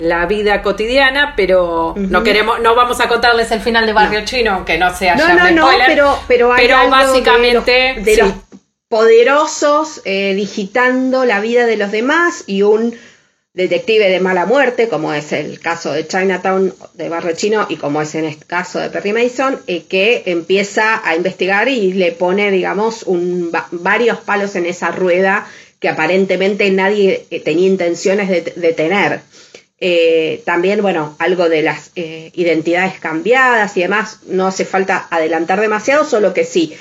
la 0.00 0.26
vida 0.26 0.62
cotidiana, 0.62 1.34
pero 1.36 1.94
no 1.96 2.22
queremos, 2.22 2.60
no 2.60 2.74
vamos 2.74 3.00
a 3.00 3.08
contarles 3.08 3.50
el 3.50 3.60
final 3.60 3.84
de 3.84 3.92
Barrio 3.92 4.24
Chino, 4.24 4.52
aunque 4.52 4.78
no 4.78 4.94
sea 4.94 5.16
no, 5.16 5.34
no, 5.34 5.50
no, 5.50 5.68
pero, 5.86 6.18
pero, 6.26 6.88
básicamente 6.88 7.96
poderosos 8.88 10.00
eh, 10.04 10.34
digitando 10.34 11.24
la 11.24 11.40
vida 11.40 11.66
de 11.66 11.76
los 11.76 11.90
demás 11.90 12.44
y 12.46 12.62
un 12.62 12.96
detective 13.56 14.08
de 14.08 14.20
mala 14.20 14.46
muerte, 14.46 14.88
como 14.88 15.12
es 15.12 15.32
el 15.32 15.58
caso 15.58 15.92
de 15.92 16.06
Chinatown 16.06 16.72
de 16.94 17.08
Barrio 17.08 17.34
Chino 17.34 17.66
y 17.68 17.76
como 17.76 18.00
es 18.00 18.14
en 18.14 18.26
el 18.26 18.36
caso 18.38 18.78
de 18.78 18.90
Perry 18.90 19.12
Mason, 19.12 19.58
eh, 19.66 19.82
que 19.88 20.22
empieza 20.26 21.02
a 21.04 21.16
investigar 21.16 21.68
y 21.68 21.92
le 21.92 22.12
pone, 22.12 22.52
digamos, 22.52 23.02
un, 23.02 23.50
varios 23.72 24.18
palos 24.18 24.54
en 24.54 24.66
esa 24.66 24.92
rueda 24.92 25.48
que 25.80 25.88
aparentemente 25.88 26.70
nadie 26.70 27.26
eh, 27.30 27.40
tenía 27.40 27.66
intenciones 27.66 28.28
de, 28.28 28.72
tener. 28.72 29.20
también, 30.44 30.80
bueno, 30.80 31.16
algo 31.18 31.48
de 31.48 31.62
las 31.62 31.90
identidades 31.94 32.98
cambiadas 33.00 33.76
y 33.76 33.80
demás, 33.80 34.20
no 34.26 34.46
hace 34.46 34.64
falta 34.64 35.06
adelantar 35.10 35.60
demasiado, 35.60 36.04
solo 36.04 36.32
que 36.32 36.44
sí, 36.44 36.76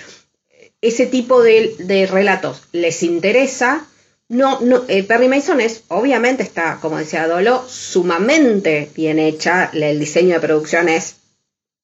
ese 0.86 1.08
tipo 1.08 1.42
de, 1.42 2.08
relatos 2.12 2.64
les 2.72 3.02
interesa, 3.02 3.88
no, 4.30 4.60
no, 4.62 4.84
eh, 4.88 5.04
Perry 5.04 5.28
Mason 5.28 5.62
es, 5.62 5.84
obviamente 5.88 6.42
está, 6.42 6.80
como 6.82 6.98
decía 6.98 7.28
Dolo, 7.28 7.64
sumamente 7.68 8.90
bien 8.96 9.20
hecha, 9.20 9.70
el 9.74 10.00
diseño 10.00 10.36
de 10.36 10.40
producción 10.40 10.90
es 10.90 11.18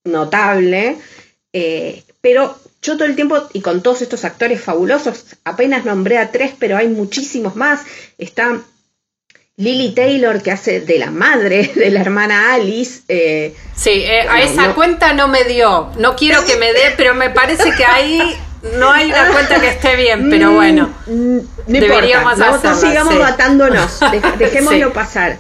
notable, 0.03 0.97
eh, 1.53 2.03
pero 2.19 2.57
yo 2.81 2.97
todo 2.97 3.05
el 3.05 3.15
tiempo, 3.15 3.47
y 3.53 3.61
con 3.61 3.83
todos 3.83 4.01
estos 4.01 4.25
actores 4.25 4.59
fabulosos, 4.59 5.25
apenas 5.43 5.85
nombré 5.85 6.17
a 6.17 6.31
tres, 6.31 6.53
pero 6.57 6.77
hay 6.77 6.87
muchísimos 6.87 7.55
más, 7.55 7.81
está 8.17 8.59
Lily 9.57 9.93
Taylor, 9.93 10.41
que 10.41 10.49
hace 10.49 10.81
de 10.81 10.97
la 10.97 11.11
madre 11.11 11.71
de 11.75 11.91
la 11.91 12.01
hermana 12.01 12.55
Alice. 12.55 13.01
Eh, 13.07 13.55
sí, 13.75 14.03
a 14.05 14.41
esa 14.41 14.73
cuenta 14.73 15.13
no 15.13 15.27
me 15.27 15.43
dio. 15.43 15.91
No 15.99 16.15
quiero 16.15 16.43
que 16.45 16.55
me 16.55 16.73
dé, 16.73 16.93
pero 16.97 17.13
me 17.13 17.29
parece 17.29 17.71
que 17.77 17.85
ahí 17.85 18.35
no 18.77 18.91
hay 18.91 19.09
una 19.11 19.31
cuenta 19.31 19.59
que 19.59 19.69
esté 19.69 19.95
bien, 19.95 20.29
pero 20.29 20.51
mm, 20.51 20.55
bueno. 20.55 20.93
Mm, 21.07 21.37
deberíamos 21.67 22.37
no, 22.37 22.75
sigamos 22.75 23.15
matándonos, 23.15 23.99
dejémoslo 24.37 24.93
pasar. 24.93 25.39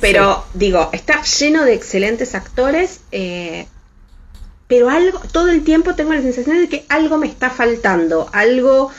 Pero 0.00 0.44
digo, 0.54 0.90
está 0.92 1.22
lleno 1.22 1.64
de 1.64 1.74
excelentes 1.74 2.34
actores, 2.34 3.00
eh, 3.12 3.66
pero 4.66 4.90
algo, 4.90 5.20
todo 5.32 5.48
el 5.48 5.62
tiempo 5.64 5.94
tengo 5.94 6.12
la 6.12 6.22
sensación 6.22 6.60
de 6.60 6.68
que 6.68 6.84
algo 6.88 7.16
me 7.18 7.26
está 7.26 7.50
faltando, 7.50 8.28
algo 8.32 8.90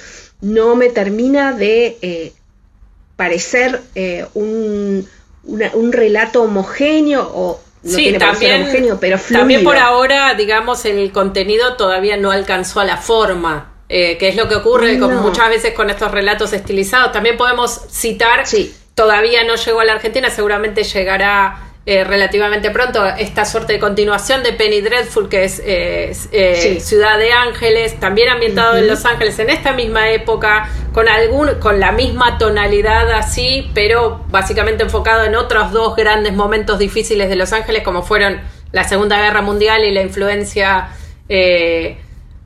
no 0.42 0.76
me 0.76 0.90
termina 0.90 1.54
de 1.54 1.98
eh, 2.02 2.34
parecer 3.16 3.82
eh, 3.96 4.26
un, 4.34 5.08
un 5.44 5.92
relato 5.92 6.44
homogéneo 6.44 7.32
o 7.34 7.62
sí, 7.86 8.14
también, 8.18 8.68
pero 9.00 9.18
También 9.32 9.64
por 9.64 9.78
ahora, 9.78 10.34
digamos, 10.34 10.86
el 10.86 11.12
contenido 11.12 11.76
todavía 11.76 12.18
no 12.18 12.32
alcanzó 12.32 12.80
a 12.80 12.86
la 12.86 12.98
forma. 12.98 13.72
Eh, 13.88 14.18
que 14.18 14.30
es 14.30 14.36
lo 14.36 14.50
que 14.50 14.56
ocurre 14.56 14.98
con, 14.98 15.16
muchas 15.18 15.48
veces 15.48 15.76
con 15.76 15.92
estos 15.92 16.12
relatos 16.12 16.54
estilizados. 16.54 17.12
También 17.12 17.38
podemos 17.38 17.82
citar, 17.92 18.44
todavía 18.96 19.44
no 19.44 19.56
llegó 19.56 19.80
a 19.80 19.86
la 19.86 19.94
Argentina, 19.94 20.32
seguramente 20.32 20.84
llegará 20.84 21.65
eh, 21.88 22.04
relativamente 22.04 22.72
pronto 22.72 23.06
esta 23.06 23.46
suerte 23.46 23.74
de 23.74 23.80
continuación 23.80 24.42
de 24.42 24.54
Penny 24.54 24.82
Dreadful, 24.82 25.30
que 25.30 25.44
es 25.44 25.62
eh, 25.64 26.80
Ciudad 26.82 27.20
de 27.20 27.32
Ángeles, 27.32 28.00
también 28.00 28.30
ambientado 28.30 28.76
en 28.78 28.88
Los 28.88 29.06
Ángeles 29.06 29.38
en 29.38 29.52
esta 29.52 29.72
misma 29.72 30.10
época, 30.10 30.68
con, 30.94 31.08
algún, 31.08 31.60
con 31.60 31.80
la 31.80 31.92
misma 31.92 32.40
tonalidad 32.40 33.12
así, 33.12 33.70
pero 33.76 34.26
básicamente 34.30 34.84
enfocado 34.84 35.26
en 35.26 35.36
otros 35.36 35.72
dos 35.72 35.96
grandes 35.96 36.34
momentos 36.34 36.80
difíciles 36.80 37.30
de 37.30 37.36
Los 37.36 37.54
Ángeles, 37.54 37.84
como 37.84 38.02
fueron 38.02 38.42
la 38.72 38.84
Segunda 38.84 39.22
Guerra 39.22 39.44
Mundial 39.44 39.84
y 39.84 39.92
la 39.92 40.02
influencia 40.02 40.88
eh, 41.30 42.00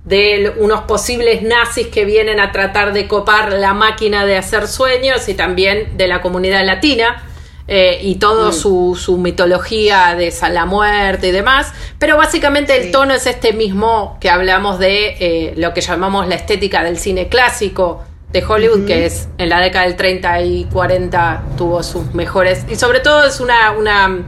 de 0.03 0.53
unos 0.57 0.81
posibles 0.81 1.43
nazis 1.43 1.87
que 1.87 2.03
vienen 2.03 2.41
a 2.41 2.51
tratar 2.51 2.91
de 2.91 3.07
copar 3.07 3.53
la 3.53 3.73
máquina 3.73 4.25
de 4.25 4.35
hacer 4.35 4.67
sueños 4.67 5.29
y 5.29 5.33
también 5.33 5.95
de 5.95 6.07
la 6.07 6.21
comunidad 6.21 6.65
latina 6.65 7.23
eh, 7.71 7.99
y 8.01 8.15
toda 8.15 8.49
mm. 8.49 8.53
su, 8.53 9.17
mitología 9.19 10.15
de 10.15 10.33
la 10.51 10.65
muerte 10.65 11.27
y 11.27 11.31
demás, 11.31 11.71
pero 11.99 12.17
básicamente 12.17 12.75
el 12.75 12.91
tono 12.91 13.13
es 13.13 13.27
este 13.27 13.53
mismo 13.53 14.17
que 14.19 14.31
hablamos 14.31 14.79
de 14.79 15.17
eh, 15.19 15.53
lo 15.55 15.71
que 15.75 15.81
llamamos 15.81 16.27
la 16.27 16.33
estética 16.33 16.83
del 16.83 16.97
cine 16.97 17.27
clásico 17.27 18.03
de 18.31 18.43
Hollywood, 18.43 18.87
que 18.87 19.05
es 19.05 19.27
en 19.37 19.49
la 19.49 19.59
década 19.59 19.85
del 19.85 19.95
30 19.95 20.41
y 20.41 20.65
40 20.65 21.43
tuvo 21.59 21.83
sus 21.83 22.11
mejores, 22.15 22.65
y 22.67 22.75
sobre 22.75 23.01
todo 23.01 23.23
es 23.23 23.39
una, 23.39 23.69
una 23.73 24.23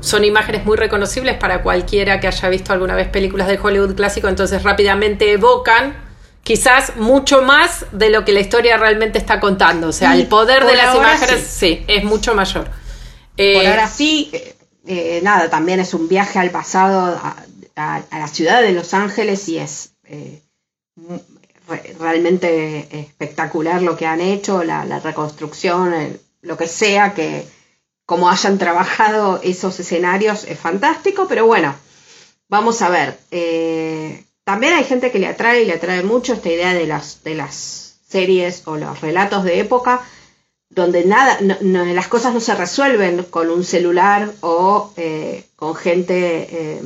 son 0.00 0.22
imágenes 0.22 0.66
muy 0.66 0.76
reconocibles 0.76 1.38
para 1.38 1.62
cualquiera 1.62 2.20
que 2.20 2.26
haya 2.26 2.48
visto 2.50 2.74
alguna 2.74 2.94
vez 2.94 3.08
películas 3.08 3.48
de 3.48 3.58
Hollywood 3.58 3.94
clásico, 3.94 4.28
entonces 4.28 4.62
rápidamente 4.64 5.32
evocan 5.32 6.07
quizás 6.42 6.96
mucho 6.96 7.42
más 7.42 7.84
de 7.92 8.08
lo 8.08 8.24
que 8.24 8.32
la 8.32 8.40
historia 8.40 8.78
realmente 8.78 9.18
está 9.18 9.38
contando. 9.38 9.88
O 9.88 9.92
sea, 9.92 10.14
el 10.14 10.26
poder 10.26 10.64
de 10.64 10.76
las 10.76 10.94
imágenes 10.96 11.46
sí. 11.46 11.84
es 11.86 12.04
mucho 12.04 12.34
mayor. 12.34 12.64
por 12.64 12.74
eh, 13.36 13.68
ahora 13.68 13.86
sí, 13.86 14.30
eh, 14.32 14.56
eh, 14.86 15.20
nada, 15.22 15.50
también 15.50 15.78
es 15.80 15.92
un 15.92 16.08
viaje 16.08 16.38
al 16.38 16.50
pasado, 16.50 17.20
a, 17.76 18.02
la 18.10 18.28
ciudad 18.28 18.62
de 18.62 18.72
Los 18.72 18.94
Ángeles 18.94 19.48
y 19.48 19.58
es 19.58 19.92
realmente 22.00 22.88
espectacular 22.98 23.82
lo 23.82 23.96
que 23.96 24.06
han 24.06 24.20
hecho, 24.20 24.64
la, 24.64 24.84
reconstrucción, 25.00 26.18
lo 26.40 26.56
que 26.56 26.66
sea, 26.66 27.14
que 27.14 27.46
como 28.04 28.30
hayan 28.30 28.56
trabajado 28.58 29.38
esos 29.44 29.78
escenarios 29.78 30.44
es 30.44 30.58
fantástico, 30.58 31.26
pero 31.28 31.46
bueno, 31.46 31.74
vamos 32.48 32.80
a 32.80 32.88
ver. 32.88 33.18
También 34.48 34.72
hay 34.72 34.84
gente 34.84 35.10
que 35.10 35.18
le 35.18 35.26
atrae 35.26 35.60
y 35.60 35.66
le 35.66 35.74
atrae 35.74 36.02
mucho 36.02 36.32
esta 36.32 36.48
idea 36.48 36.72
de 36.72 36.86
las, 36.86 37.22
de 37.22 37.34
las 37.34 37.98
series 38.08 38.62
o 38.64 38.78
los 38.78 38.98
relatos 39.02 39.44
de 39.44 39.60
época 39.60 40.00
donde 40.70 41.04
nada, 41.04 41.38
las 41.60 42.08
cosas 42.08 42.32
no 42.32 42.40
se 42.40 42.54
resuelven 42.54 43.24
con 43.24 43.50
un 43.50 43.62
celular 43.62 44.32
o 44.40 44.94
eh, 44.96 45.44
con 45.54 45.74
gente 45.74 46.48
eh, 46.50 46.82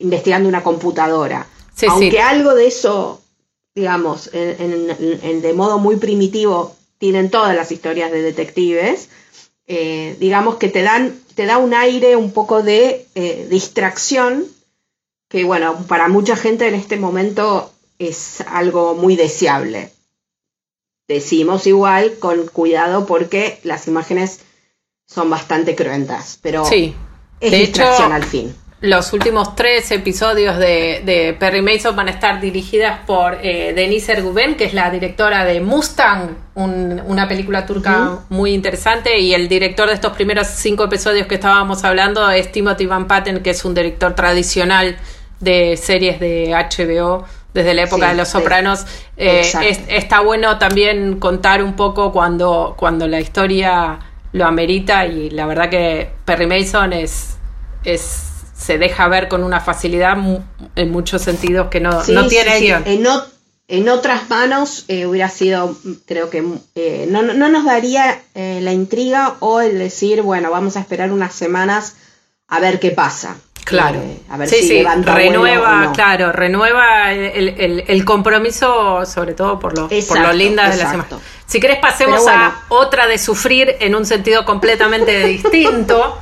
investigando 0.00 0.48
una 0.48 0.64
computadora. 0.64 1.46
Aunque 1.86 2.20
algo 2.20 2.56
de 2.56 2.66
eso, 2.66 3.22
digamos, 3.72 4.28
de 4.32 5.52
modo 5.54 5.78
muy 5.78 5.94
primitivo, 5.94 6.74
tienen 6.98 7.30
todas 7.30 7.54
las 7.54 7.70
historias 7.70 8.10
de 8.10 8.22
detectives, 8.22 9.08
eh, 9.68 10.16
digamos 10.18 10.56
que 10.56 10.68
te 10.68 10.82
dan, 10.82 11.16
te 11.36 11.46
da 11.46 11.58
un 11.58 11.74
aire 11.74 12.16
un 12.16 12.32
poco 12.32 12.64
de 12.64 13.06
distracción, 13.48 14.46
que 15.28 15.44
bueno, 15.44 15.84
para 15.86 16.08
mucha 16.08 16.36
gente 16.36 16.68
en 16.68 16.74
este 16.74 16.96
momento 16.96 17.72
es 17.98 18.40
algo 18.42 18.94
muy 18.94 19.16
deseable. 19.16 19.90
Decimos 21.08 21.66
igual 21.66 22.18
con 22.18 22.46
cuidado 22.48 23.06
porque 23.06 23.60
las 23.62 23.86
imágenes 23.88 24.40
son 25.06 25.30
bastante 25.30 25.76
cruentas, 25.76 26.38
pero 26.42 26.64
sí. 26.64 26.94
es 27.40 27.52
distracción 27.52 28.12
al 28.12 28.24
fin 28.24 28.54
los 28.80 29.12
últimos 29.12 29.56
tres 29.56 29.90
episodios 29.90 30.58
de, 30.58 31.36
Perry 31.38 31.62
Mason 31.62 31.96
van 31.96 32.08
a 32.08 32.10
estar 32.10 32.40
dirigidas 32.40 33.00
por 33.06 33.38
eh, 33.42 33.72
Denise 33.74 34.12
Erguben, 34.12 34.56
que 34.56 34.64
es 34.64 34.74
la 34.74 34.90
directora 34.90 35.44
de 35.44 35.60
Mustang, 35.60 36.36
una 36.54 37.26
película 37.28 37.64
turca 37.64 38.20
muy 38.28 38.52
interesante, 38.52 39.18
y 39.18 39.34
el 39.34 39.48
director 39.48 39.88
de 39.88 39.94
estos 39.94 40.12
primeros 40.12 40.46
cinco 40.48 40.84
episodios 40.84 41.26
que 41.26 41.36
estábamos 41.36 41.84
hablando 41.84 42.28
es 42.30 42.52
Timothy 42.52 42.86
Van 42.86 43.06
Patten, 43.06 43.42
que 43.42 43.50
es 43.50 43.64
un 43.64 43.74
director 43.74 44.14
tradicional 44.14 44.96
de 45.40 45.76
series 45.76 46.20
de 46.20 46.52
HBO 46.52 47.24
desde 47.52 47.74
la 47.74 47.82
época 47.82 48.08
de 48.08 48.14
Los 48.14 48.28
Sopranos. 48.28 48.84
Eh, 49.16 49.50
está 49.88 50.20
bueno 50.20 50.58
también 50.58 51.18
contar 51.18 51.62
un 51.62 51.74
poco 51.74 52.12
cuando, 52.12 52.74
cuando 52.76 53.08
la 53.08 53.20
historia 53.20 53.98
lo 54.32 54.46
amerita, 54.46 55.06
y 55.06 55.30
la 55.30 55.46
verdad 55.46 55.70
que 55.70 56.10
Perry 56.24 56.46
Mason 56.46 56.92
es... 56.92 57.36
es 57.84 58.32
se 58.56 58.78
deja 58.78 59.06
ver 59.08 59.28
con 59.28 59.44
una 59.44 59.60
facilidad 59.60 60.16
en 60.76 60.90
muchos 60.90 61.22
sentidos 61.22 61.68
que 61.68 61.78
no, 61.78 61.90
no 61.90 62.26
tiene 62.26 62.56
En, 62.86 63.06
en, 63.68 63.88
otras 63.88 64.30
manos 64.30 64.84
eh, 64.88 65.06
hubiera 65.06 65.28
sido, 65.28 65.76
creo 66.06 66.30
que 66.30 66.42
eh, 66.74 67.06
no, 67.08 67.22
no, 67.22 67.48
nos 67.48 67.64
daría 67.64 68.18
eh, 68.34 68.60
la 68.62 68.72
intriga 68.72 69.36
o 69.40 69.60
el 69.60 69.78
decir, 69.78 70.22
bueno, 70.22 70.50
vamos 70.50 70.76
a 70.76 70.80
esperar 70.80 71.12
unas 71.12 71.34
semanas 71.34 71.96
a 72.48 72.58
ver 72.60 72.80
qué 72.80 72.92
pasa. 72.92 73.36
Claro. 73.66 74.00
a 74.30 74.36
ver 74.36 74.48
si 74.48 74.84
renueva, 75.02 75.90
claro, 75.92 76.30
renueva 76.30 77.12
el, 77.12 77.82
el, 77.88 78.04
compromiso, 78.04 79.04
sobre 79.04 79.34
todo 79.34 79.58
por 79.58 79.76
lo, 79.76 79.88
por 79.88 80.20
lo 80.20 80.32
linda 80.32 80.70
de 80.70 80.76
la 80.76 80.88
semana. 80.88 81.08
Si 81.46 81.58
querés, 81.58 81.78
pasemos 81.78 82.28
a 82.28 82.62
otra 82.68 83.08
de 83.08 83.18
sufrir 83.18 83.74
en 83.80 83.96
un 83.96 84.06
sentido 84.06 84.44
completamente 84.44 85.26
distinto. 85.26 86.16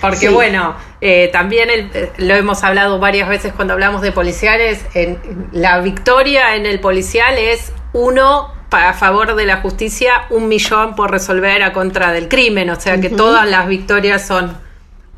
Porque 0.00 0.30
bueno, 0.30 0.74
eh, 1.00 1.30
también 1.32 1.68
eh, 1.70 2.12
lo 2.16 2.34
hemos 2.34 2.64
hablado 2.64 2.98
varias 2.98 3.28
veces 3.28 3.52
cuando 3.52 3.74
hablamos 3.74 4.02
de 4.02 4.10
policiales, 4.10 4.84
en, 4.94 5.48
la 5.52 5.78
victoria 5.80 6.56
en 6.56 6.66
el 6.66 6.80
policial 6.80 7.38
es 7.38 7.72
uno 7.92 8.52
a 8.72 8.92
favor 8.94 9.36
de 9.36 9.46
la 9.46 9.58
justicia, 9.58 10.26
un 10.30 10.48
millón 10.48 10.96
por 10.96 11.12
resolver 11.12 11.62
a 11.62 11.72
contra 11.72 12.12
del 12.12 12.28
crimen, 12.28 12.68
o 12.70 12.80
sea 12.80 13.00
que 13.00 13.10
todas 13.10 13.48
las 13.48 13.68
victorias 13.68 14.26
son 14.26 14.58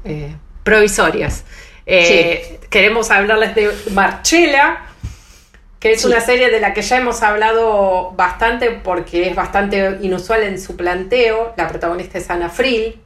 eh, 0.05 0.37
provisorias. 0.65 1.45
Queremos 1.85 3.11
hablarles 3.11 3.55
de 3.55 3.71
Marchela, 3.93 4.87
que 5.83 5.93
es 5.93 6.05
una 6.05 6.21
serie 6.21 6.49
de 6.49 6.61
la 6.61 6.73
que 6.75 6.83
ya 6.83 6.99
hemos 6.99 7.23
hablado 7.23 8.13
bastante 8.13 8.71
porque 8.71 9.29
es 9.29 9.35
bastante 9.35 9.99
inusual 10.01 10.45
en 10.45 10.61
su 10.61 10.77
planteo. 10.77 11.55
La 11.57 11.67
protagonista 11.67 12.19
es 12.19 12.31
Ana 12.31 12.49
Frill, 12.49 13.01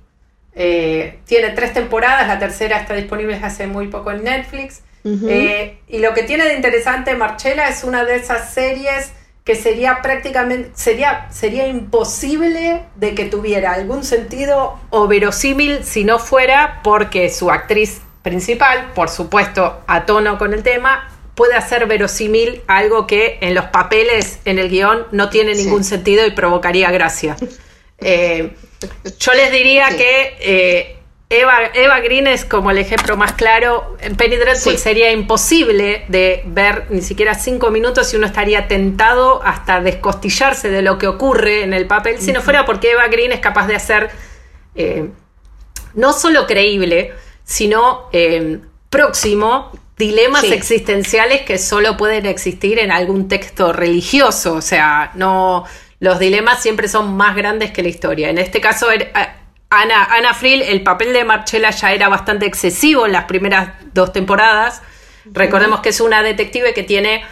eh, 0.55 1.21
tiene 1.27 1.51
tres 1.51 1.73
temporadas, 1.73 2.29
la 2.29 2.39
tercera 2.39 2.79
está 2.79 2.95
disponible 2.95 3.39
hace 3.43 3.67
muy 3.67 3.89
poco 3.89 4.11
en 4.11 4.25
Netflix. 4.25 4.83
Eh, 5.05 5.79
y 5.87 6.01
lo 6.01 6.15
que 6.15 6.25
tiene 6.25 6.45
de 6.47 6.55
interesante 6.55 7.15
Marchela 7.15 7.69
es 7.69 7.85
una 7.85 8.05
de 8.05 8.17
esas 8.17 8.53
series 8.53 9.13
que 9.45 9.55
sería 9.55 10.03
prácticamente, 10.03 10.73
sería, 10.75 11.29
sería 11.31 11.69
imposible 11.69 12.83
de 12.97 13.15
que 13.15 13.27
tuviera 13.27 13.73
algún 13.75 14.03
sentido 14.03 14.81
o 14.91 15.07
verosímil 15.07 15.85
si 15.85 16.03
no 16.03 16.19
fuera 16.19 16.81
porque 16.83 17.31
su 17.31 17.53
actriz 17.53 18.01
principal, 18.27 18.91
por 18.93 19.09
supuesto 19.09 19.85
a 19.87 20.05
tono 20.05 20.37
con 20.37 20.53
el 20.53 20.65
tema, 20.65 21.09
puede 21.37 21.55
hacer 21.55 21.87
verosímil 21.87 22.61
algo 22.67 23.07
que 23.07 23.39
en 23.41 23.55
los 23.55 23.67
papeles, 23.67 24.41
en 24.45 24.59
el 24.59 24.69
guion, 24.69 25.07
no 25.13 25.31
tiene 25.31 25.55
ningún 25.55 25.85
sentido 25.85 26.27
y 26.27 26.33
provocaría 26.33 26.91
gracia. 26.91 27.37
Eh, 27.99 28.55
yo 29.19 29.33
les 29.33 29.51
diría 29.51 29.89
que 29.89 30.37
eh, 30.39 30.99
Eva, 31.31 31.61
Eva 31.73 31.99
Green 32.01 32.27
es 32.27 32.45
como 32.45 32.71
el 32.71 32.77
ejemplo 32.77 33.17
más 33.17 33.33
claro. 33.33 33.97
En 34.03 34.17
Penny 34.17 34.37
Dreadful 34.37 34.77
sería 34.77 35.11
imposible 35.13 36.05
de 36.09 36.43
ver 36.45 36.85
ni 36.91 37.01
siquiera 37.01 37.35
cinco 37.35 37.71
minutos 37.71 38.13
y 38.13 38.17
uno 38.19 38.27
estaría 38.27 38.69
tentado 38.69 39.43
hasta 39.43 39.81
descostillarse 39.81 40.69
de 40.69 40.83
lo 40.83 40.99
que 40.99 41.07
ocurre 41.07 41.63
en 41.63 41.73
el 41.73 41.87
papel, 41.87 42.21
si 42.21 42.35
no 42.35 42.43
fuera 42.43 42.67
porque 42.67 42.91
Eva 42.91 43.09
Green 43.09 43.33
es 43.33 43.41
capaz 43.41 43.67
de 43.67 43.77
hacer 43.77 44.11
eh, 44.75 45.09
no 45.95 46.13
solo 46.13 46.47
creíble, 46.47 47.15
sino 47.47 48.09
eh, 48.13 48.59
próximo 48.91 49.71
dilemas 49.97 50.45
existenciales 50.45 51.43
que 51.43 51.57
solo 51.57 51.97
pueden 51.97 52.27
existir 52.27 52.79
en 52.79 52.91
algún 52.91 53.29
texto 53.29 53.73
religioso. 53.73 54.55
O 54.55 54.61
sea, 54.61 55.13
no 55.15 55.65
los 56.01 56.19
dilemas 56.19 56.61
siempre 56.61 56.89
son 56.89 57.17
más 57.17 57.35
grandes 57.35 57.71
que 57.71 57.83
la 57.83 57.89
historia. 57.89 58.29
En 58.29 58.37
este 58.37 58.61
caso, 58.61 58.91
er, 58.91 59.11
Ana, 59.71 60.05
Ana 60.05 60.35
Frill, 60.35 60.61
el 60.61 60.83
papel 60.83 61.13
de 61.13 61.25
Marcella 61.25 61.71
ya 61.71 61.93
era 61.93 62.09
bastante 62.09 62.47
excesivo 62.47 63.07
en 63.07 63.13
las 63.13 63.25
primeras 63.25 63.71
dos 63.95 64.13
temporadas. 64.13 64.83
Recordemos 65.25 65.81
que 65.81 65.89
es 65.89 66.01
una 66.01 66.23
detective 66.23 66.75
que 66.75 66.83
tiene 66.83 67.25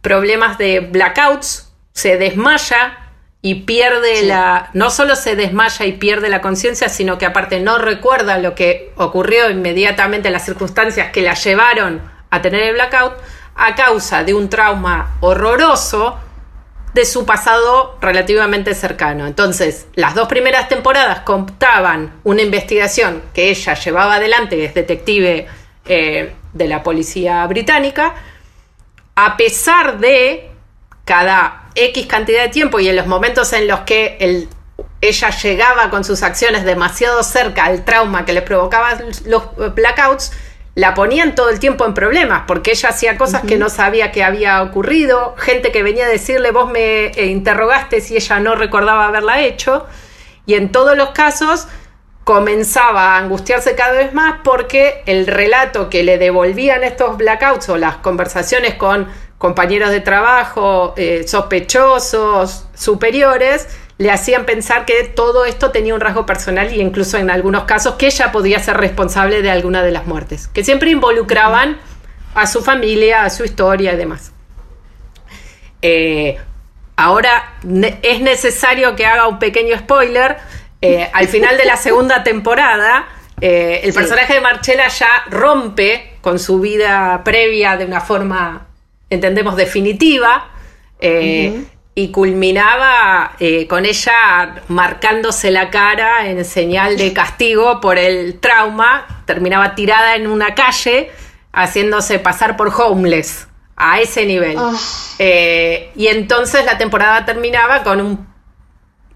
problemas 0.00 0.58
de 0.58 0.80
blackouts, 0.80 1.72
se 1.92 2.16
desmaya 2.16 2.99
y 3.42 3.62
pierde 3.62 4.22
la. 4.22 4.70
No 4.74 4.90
solo 4.90 5.16
se 5.16 5.36
desmaya 5.36 5.86
y 5.86 5.92
pierde 5.92 6.28
la 6.28 6.40
conciencia, 6.40 6.88
sino 6.88 7.18
que 7.18 7.26
aparte 7.26 7.60
no 7.60 7.78
recuerda 7.78 8.38
lo 8.38 8.54
que 8.54 8.92
ocurrió 8.96 9.50
inmediatamente, 9.50 10.30
las 10.30 10.44
circunstancias 10.44 11.10
que 11.10 11.22
la 11.22 11.34
llevaron 11.34 12.02
a 12.30 12.42
tener 12.42 12.62
el 12.62 12.74
blackout, 12.74 13.14
a 13.56 13.74
causa 13.74 14.24
de 14.24 14.34
un 14.34 14.48
trauma 14.48 15.16
horroroso 15.20 16.18
de 16.92 17.04
su 17.04 17.24
pasado 17.24 17.96
relativamente 18.00 18.74
cercano. 18.74 19.26
Entonces, 19.26 19.86
las 19.94 20.14
dos 20.14 20.28
primeras 20.28 20.68
temporadas 20.68 21.20
contaban 21.20 22.20
una 22.24 22.42
investigación 22.42 23.22
que 23.32 23.50
ella 23.50 23.74
llevaba 23.74 24.16
adelante, 24.16 24.64
es 24.64 24.74
detective 24.74 25.46
eh, 25.86 26.34
de 26.52 26.68
la 26.68 26.82
policía 26.82 27.46
británica, 27.46 28.14
a 29.14 29.36
pesar 29.36 29.98
de 29.98 30.50
cada 31.04 31.59
X 31.74 32.06
cantidad 32.06 32.42
de 32.42 32.48
tiempo 32.48 32.80
y 32.80 32.88
en 32.88 32.96
los 32.96 33.06
momentos 33.06 33.52
en 33.52 33.68
los 33.68 33.80
que 33.80 34.48
ella 35.00 35.30
llegaba 35.30 35.90
con 35.90 36.04
sus 36.04 36.22
acciones 36.22 36.64
demasiado 36.64 37.22
cerca 37.22 37.64
al 37.64 37.84
trauma 37.84 38.24
que 38.24 38.32
le 38.32 38.42
provocaba 38.42 38.98
los 39.26 39.44
blackouts, 39.74 40.32
la 40.74 40.94
ponían 40.94 41.34
todo 41.34 41.50
el 41.50 41.58
tiempo 41.58 41.84
en 41.84 41.94
problemas, 41.94 42.44
porque 42.46 42.70
ella 42.70 42.90
hacía 42.90 43.18
cosas 43.18 43.42
que 43.42 43.58
no 43.58 43.68
sabía 43.68 44.12
que 44.12 44.22
había 44.22 44.62
ocurrido, 44.62 45.34
gente 45.36 45.72
que 45.72 45.82
venía 45.82 46.06
a 46.06 46.08
decirle, 46.08 46.52
vos 46.52 46.70
me 46.70 47.06
eh, 47.06 47.26
interrogaste 47.26 48.00
si 48.00 48.16
ella 48.16 48.40
no 48.40 48.54
recordaba 48.54 49.06
haberla 49.06 49.40
hecho, 49.40 49.86
y 50.46 50.54
en 50.54 50.70
todos 50.70 50.96
los 50.96 51.10
casos 51.10 51.66
comenzaba 52.24 53.16
a 53.16 53.18
angustiarse 53.18 53.74
cada 53.74 53.92
vez 53.92 54.14
más 54.14 54.36
porque 54.44 55.02
el 55.06 55.26
relato 55.26 55.90
que 55.90 56.04
le 56.04 56.18
devolvían 56.18 56.84
estos 56.84 57.16
blackouts 57.16 57.68
o 57.70 57.76
las 57.76 57.96
conversaciones 57.96 58.74
con 58.74 59.08
compañeros 59.40 59.88
de 59.88 60.00
trabajo, 60.00 60.92
eh, 60.98 61.26
sospechosos, 61.26 62.66
superiores, 62.74 63.66
le 63.96 64.10
hacían 64.10 64.44
pensar 64.44 64.84
que 64.84 65.04
todo 65.04 65.46
esto 65.46 65.70
tenía 65.70 65.94
un 65.94 66.00
rasgo 66.00 66.26
personal 66.26 66.70
y 66.74 66.80
incluso 66.80 67.16
en 67.16 67.30
algunos 67.30 67.64
casos 67.64 67.94
que 67.94 68.06
ella 68.06 68.32
podía 68.32 68.58
ser 68.58 68.76
responsable 68.76 69.40
de 69.40 69.50
alguna 69.50 69.82
de 69.82 69.92
las 69.92 70.06
muertes, 70.06 70.46
que 70.48 70.62
siempre 70.62 70.90
involucraban 70.90 71.78
a 72.34 72.46
su 72.46 72.62
familia, 72.62 73.24
a 73.24 73.30
su 73.30 73.44
historia 73.44 73.94
y 73.94 73.96
demás. 73.96 74.32
Eh, 75.80 76.38
ahora 76.96 77.54
es 78.02 78.20
necesario 78.20 78.94
que 78.94 79.06
haga 79.06 79.26
un 79.26 79.38
pequeño 79.38 79.76
spoiler. 79.78 80.36
Eh, 80.82 81.08
al 81.14 81.28
final 81.28 81.56
de 81.56 81.64
la 81.64 81.78
segunda 81.78 82.22
temporada, 82.22 83.08
eh, 83.40 83.80
el 83.84 83.94
personaje 83.94 84.34
de 84.34 84.40
Marcella 84.42 84.88
ya 84.88 85.08
rompe 85.30 86.18
con 86.20 86.38
su 86.38 86.60
vida 86.60 87.22
previa 87.24 87.78
de 87.78 87.86
una 87.86 88.02
forma, 88.02 88.66
entendemos, 89.10 89.56
definitiva 89.56 90.50
y 91.94 92.08
culminaba 92.10 93.32
eh, 93.40 93.66
con 93.66 93.84
ella 93.84 94.62
marcándose 94.68 95.50
la 95.50 95.70
cara 95.70 96.28
en 96.28 96.44
señal 96.44 96.96
de 96.96 97.12
castigo 97.12 97.80
por 97.80 97.98
el 97.98 98.38
trauma, 98.38 99.22
terminaba 99.26 99.74
tirada 99.74 100.14
en 100.14 100.26
una 100.26 100.54
calle 100.54 101.10
haciéndose 101.52 102.18
pasar 102.18 102.56
por 102.56 102.68
homeless 102.68 103.48
a 103.76 104.00
ese 104.00 104.24
nivel. 104.24 104.56
Ah. 104.58 104.72
Eh, 105.18 105.90
y 105.96 106.06
entonces 106.06 106.64
la 106.64 106.78
temporada 106.78 107.24
terminaba 107.24 107.82
con 107.82 108.26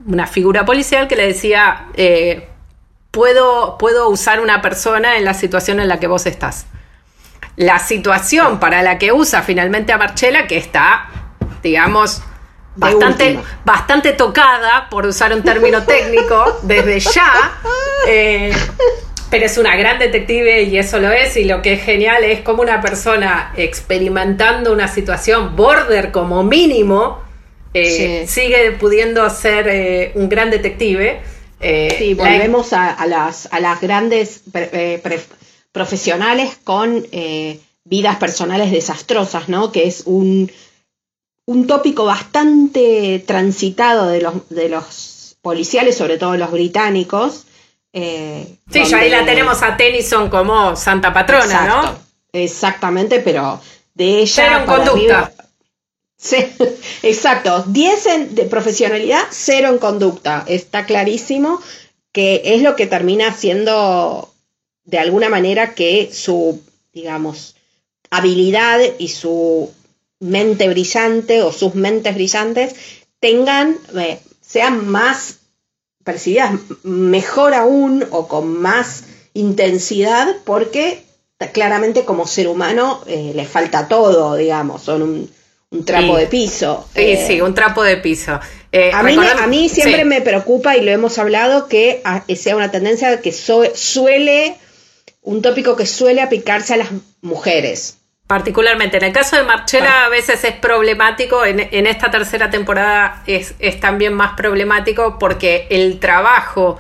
una 0.06 0.26
figura 0.26 0.64
policial 0.64 1.06
que 1.06 1.16
le 1.16 1.28
decía, 1.28 1.86
eh, 1.94 2.48
puedo, 3.10 3.78
puedo 3.78 4.08
usar 4.08 4.40
una 4.40 4.60
persona 4.60 5.16
en 5.16 5.24
la 5.24 5.34
situación 5.34 5.80
en 5.80 5.88
la 5.88 6.00
que 6.00 6.06
vos 6.06 6.26
estás. 6.26 6.66
La 7.56 7.78
situación 7.78 8.58
para 8.58 8.82
la 8.82 8.98
que 8.98 9.12
usa 9.12 9.42
finalmente 9.42 9.92
a 9.92 9.98
Marchela, 9.98 10.46
que 10.46 10.56
está, 10.56 11.08
digamos, 11.62 12.22
bastante, 12.76 13.38
bastante 13.64 14.12
tocada, 14.12 14.88
por 14.90 15.06
usar 15.06 15.32
un 15.32 15.42
término 15.42 15.82
técnico, 15.86 16.60
desde 16.62 17.00
ya. 17.00 17.52
Eh, 18.08 18.52
pero 19.30 19.46
es 19.46 19.58
una 19.58 19.74
gran 19.76 19.98
detective 19.98 20.62
y 20.62 20.78
eso 20.78 20.98
lo 20.98 21.10
es. 21.10 21.36
Y 21.36 21.44
lo 21.44 21.62
que 21.62 21.74
es 21.74 21.82
genial 21.82 22.24
es 22.24 22.40
como 22.40 22.62
una 22.62 22.80
persona 22.80 23.52
experimentando 23.56 24.72
una 24.72 24.88
situación 24.88 25.56
border 25.56 26.12
como 26.12 26.44
mínimo 26.44 27.22
eh, 27.72 28.24
sigue 28.28 28.70
pudiendo 28.72 29.28
ser 29.30 29.66
eh, 29.68 30.12
un 30.14 30.28
gran 30.28 30.50
detective. 30.50 31.20
sí, 31.60 32.14
volvemos 32.14 32.72
a, 32.72 33.04
las, 33.06 33.48
a 33.52 33.58
las 33.58 33.80
grandes 33.80 34.42
profesionales 35.74 36.56
con 36.62 37.04
vidas 37.84 38.16
personales 38.16 38.70
desastrosas, 38.70 39.48
¿no? 39.48 39.72
Que 39.72 39.88
es 39.88 40.04
un 40.06 40.50
un 41.46 41.66
tópico 41.66 42.04
bastante 42.04 43.22
transitado 43.26 44.08
de 44.08 44.22
los, 44.22 44.48
de 44.48 44.68
los 44.68 45.36
policiales, 45.42 45.96
sobre 45.96 46.18
todo 46.18 46.36
los 46.36 46.50
británicos. 46.50 47.44
Eh, 47.92 48.56
sí, 48.70 48.84
ya 48.84 48.98
ahí 48.98 49.10
la 49.10 49.24
tenemos 49.24 49.62
a 49.62 49.76
Tennyson 49.76 50.30
como 50.30 50.74
santa 50.74 51.12
patrona, 51.12 51.66
¿no? 51.66 51.98
Exactamente, 52.32 53.20
pero 53.20 53.60
de 53.94 54.20
ella. 54.20 54.32
Cero 54.34 54.56
en 54.60 54.66
conducta. 54.66 55.32
sí, 56.16 56.36
exacto. 57.02 57.64
10 57.68 58.34
de 58.34 58.44
profesionalidad, 58.44 59.22
cero 59.30 59.68
en 59.68 59.78
conducta. 59.78 60.44
Está 60.48 60.86
clarísimo 60.86 61.60
que 62.10 62.42
es 62.44 62.62
lo 62.62 62.74
que 62.74 62.86
termina 62.86 63.32
siendo 63.32 64.33
de 64.84 64.98
alguna 64.98 65.28
manera 65.28 65.74
que 65.74 66.10
su, 66.12 66.60
digamos, 66.92 67.56
habilidad 68.10 68.80
y 68.98 69.08
su 69.08 69.70
mente 70.20 70.68
brillante 70.68 71.42
o 71.42 71.52
sus 71.52 71.74
mentes 71.74 72.14
brillantes 72.14 72.74
tengan, 73.20 73.76
eh, 73.98 74.20
sean 74.40 74.86
más 74.86 75.38
percibidas 76.04 76.52
mejor 76.82 77.54
aún 77.54 78.06
o 78.10 78.28
con 78.28 78.60
más 78.60 79.04
intensidad 79.32 80.36
porque 80.44 81.02
claramente 81.52 82.04
como 82.04 82.26
ser 82.26 82.48
humano 82.48 83.02
eh, 83.06 83.32
les 83.34 83.48
falta 83.48 83.88
todo, 83.88 84.36
digamos, 84.36 84.82
son 84.82 85.02
un, 85.70 85.84
trapo 85.84 86.16
de 86.16 86.26
piso. 86.26 86.86
Sí, 86.94 87.00
eh, 87.00 87.24
sí, 87.26 87.40
un 87.40 87.52
trapo 87.52 87.82
de 87.82 87.96
piso. 87.96 88.32
a, 88.32 89.02
mí, 89.02 89.16
a 89.18 89.46
mí 89.46 89.68
siempre 89.68 90.04
me 90.04 90.20
preocupa, 90.20 90.76
y 90.76 90.82
lo 90.82 90.92
hemos 90.92 91.18
hablado, 91.18 91.66
que 91.66 92.00
sea 92.36 92.54
una 92.54 92.70
tendencia 92.70 93.20
que 93.20 93.32
suele, 93.32 94.56
un 95.24 95.42
tópico 95.42 95.74
que 95.74 95.86
suele 95.86 96.22
aplicarse 96.22 96.74
a 96.74 96.76
las 96.76 96.90
mujeres. 97.22 97.98
Particularmente, 98.26 98.98
en 98.98 99.04
el 99.04 99.12
caso 99.12 99.36
de 99.36 99.42
Marchela 99.42 100.04
a 100.04 100.08
veces 100.08 100.44
es 100.44 100.54
problemático, 100.54 101.44
en, 101.44 101.86
esta 101.86 102.10
tercera 102.10 102.48
temporada 102.48 103.22
es, 103.26 103.54
también 103.80 104.14
más 104.14 104.32
problemático 104.34 105.18
porque 105.18 105.66
el 105.70 105.98
trabajo 105.98 106.78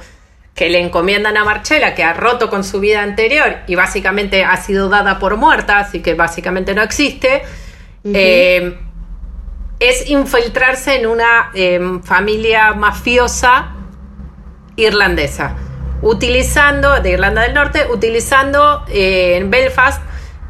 que 0.54 0.68
le 0.68 0.80
encomiendan 0.80 1.36
a 1.36 1.44
Marchela, 1.44 1.94
que 1.94 2.04
ha 2.04 2.14
roto 2.14 2.48
con 2.48 2.64
su 2.64 2.80
vida 2.80 3.02
anterior 3.02 3.58
y 3.66 3.74
básicamente 3.74 4.44
ha 4.44 4.56
sido 4.56 4.88
dada 4.88 5.18
por 5.18 5.36
muerta, 5.36 5.80
así 5.80 6.00
que 6.00 6.14
básicamente 6.14 6.74
no 6.74 6.82
existe, 6.82 7.42
eh, 8.04 8.78
es 9.80 10.08
infiltrarse 10.08 10.96
en 10.96 11.06
una 11.06 11.50
em, 11.54 12.02
familia 12.02 12.72
mafiosa 12.72 13.74
irlandesa, 14.76 15.56
utilizando, 16.04 17.00
de 17.00 17.12
Irlanda 17.12 17.42
del 17.42 17.54
Norte, 17.54 17.86
utilizando 17.90 18.84
eh, 18.88 19.36
en 19.36 19.50
Belfast 19.50 20.02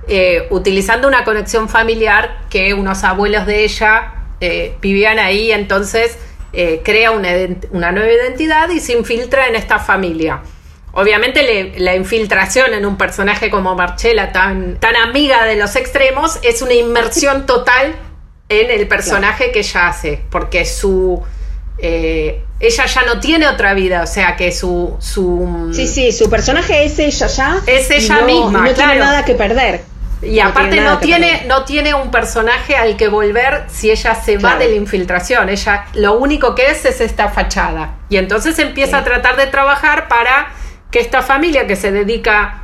eh, 0.06 0.48
utilizando 0.50 1.08
una 1.08 1.24
conexión 1.24 1.68
familiar 1.68 2.40
que 2.50 2.74
unos 2.74 3.04
abuelos 3.04 3.46
de 3.46 3.64
ella 3.64 4.14
eh, 4.40 4.76
vivían 4.82 5.18
ahí, 5.18 5.50
entonces 5.50 6.18
crea 6.84 7.10
una, 7.10 7.90
nueva 7.90 8.12
identidad 8.12 8.70
y 8.70 8.78
se 8.78 8.92
infiltra 8.92 9.48
en 9.48 9.56
esta 9.56 9.80
familia. 9.80 10.40
Obviamente 10.92 11.74
la 11.78 11.96
infiltración 11.96 12.72
en 12.74 12.86
un 12.86 12.96
personaje 12.96 13.50
como 13.50 13.74
Marcella, 13.74 14.30
tan, 14.30 14.76
tan 14.78 14.94
amiga 14.94 15.44
de 15.46 15.56
los 15.56 15.74
extremos, 15.74 16.38
es 16.44 16.62
una 16.62 16.74
inmersión 16.74 17.44
total 17.44 17.96
en 18.48 18.70
el 18.70 18.86
personaje 18.86 19.50
que 19.50 19.60
ella 19.60 19.88
hace, 19.88 20.20
porque 20.30 20.64
su... 20.64 21.24
ella 22.60 22.86
ya 22.86 23.02
no 23.02 23.20
tiene 23.20 23.48
otra 23.48 23.74
vida, 23.74 24.02
o 24.02 24.06
sea 24.06 24.36
que 24.36 24.52
su, 24.52 24.96
su... 25.00 25.70
Sí, 25.74 25.86
sí, 25.86 26.12
su 26.12 26.30
personaje 26.30 26.84
es 26.84 26.98
ella 26.98 27.26
ya. 27.26 27.60
Es 27.66 27.90
ella 27.90 28.22
misma. 28.22 28.60
No 28.60 28.72
tiene 28.72 28.96
nada 28.96 29.24
que 29.24 29.34
perder. 29.34 29.82
Y 30.22 30.40
aparte 30.40 30.80
no 30.80 30.98
tiene, 30.98 31.44
no 31.46 31.64
tiene 31.64 31.94
un 31.94 32.10
personaje 32.10 32.76
al 32.76 32.96
que 32.96 33.08
volver 33.08 33.64
si 33.68 33.90
ella 33.90 34.14
se 34.14 34.38
va 34.38 34.56
de 34.56 34.68
la 34.68 34.74
infiltración. 34.74 35.48
Ella 35.48 35.86
lo 35.94 36.14
único 36.14 36.54
que 36.54 36.70
es 36.70 36.84
es 36.84 37.00
esta 37.00 37.28
fachada. 37.28 37.96
Y 38.08 38.16
entonces 38.16 38.58
empieza 38.58 38.98
a 38.98 39.04
tratar 39.04 39.36
de 39.36 39.46
trabajar 39.48 40.08
para 40.08 40.48
que 40.90 41.00
esta 41.00 41.22
familia 41.22 41.66
que 41.66 41.76
se 41.76 41.92
dedica 41.92 42.62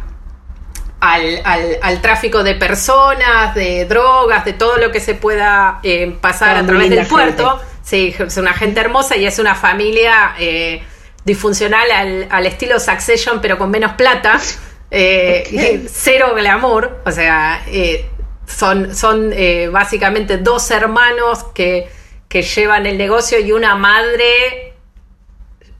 al, 1.00 1.40
al, 1.82 2.00
tráfico 2.00 2.42
de 2.42 2.54
personas, 2.54 3.54
de 3.54 3.86
drogas, 3.86 4.44
de 4.44 4.52
todo 4.52 4.76
lo 4.76 4.92
que 4.92 5.00
se 5.00 5.14
pueda 5.14 5.80
eh, 5.82 6.16
pasar 6.20 6.56
a 6.56 6.64
través 6.64 6.90
del 6.90 7.06
puerto. 7.06 7.60
Sí, 7.82 8.14
es 8.18 8.36
una 8.36 8.52
gente 8.52 8.80
hermosa 8.80 9.16
y 9.16 9.26
es 9.26 9.38
una 9.38 9.54
familia 9.54 10.34
eh, 10.38 10.82
disfuncional 11.24 11.90
al, 11.90 12.26
al 12.30 12.46
estilo 12.46 12.78
Succession, 12.78 13.40
pero 13.40 13.58
con 13.58 13.70
menos 13.70 13.92
plata. 13.92 14.40
Eh, 14.92 15.86
cero 15.88 16.32
glamour, 16.34 17.02
o 17.06 17.12
sea, 17.12 17.62
eh, 17.68 18.06
son, 18.44 18.92
son 18.92 19.30
eh, 19.32 19.68
básicamente 19.68 20.38
dos 20.38 20.68
hermanos 20.72 21.44
que, 21.54 21.88
que, 22.28 22.42
llevan 22.42 22.86
el 22.86 22.98
negocio 22.98 23.38
y 23.38 23.52
una 23.52 23.76
madre, 23.76 24.74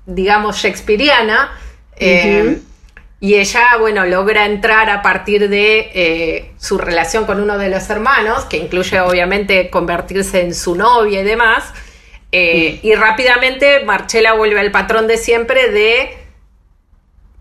digamos, 0.07 0.59
shakespeariana. 0.59 1.59
Y 3.23 3.35
ella, 3.35 3.77
bueno, 3.81 4.07
logra 4.07 4.47
entrar 4.47 4.89
a 4.89 5.03
partir 5.03 5.49
de 5.51 6.53
su 6.57 6.79
relación 6.79 7.27
con 7.27 7.41
uno 7.41 7.59
de 7.59 7.69
los 7.69 7.91
hermanos, 7.91 8.45
que 8.45 8.59
incluye 8.59 9.01
obviamente 9.01 9.69
convertirse 9.71 10.41
en 10.43 10.55
su 10.55 10.77
novia 10.77 11.21
y 11.21 11.25
demás. 11.25 11.75
Y 12.33 12.95
rápidamente 12.95 13.85
Marchela 13.85 14.35
vuelve 14.35 14.61
al 14.61 14.71
patrón 14.71 15.09
de 15.09 15.17
siempre 15.17 15.71
de 15.71 16.21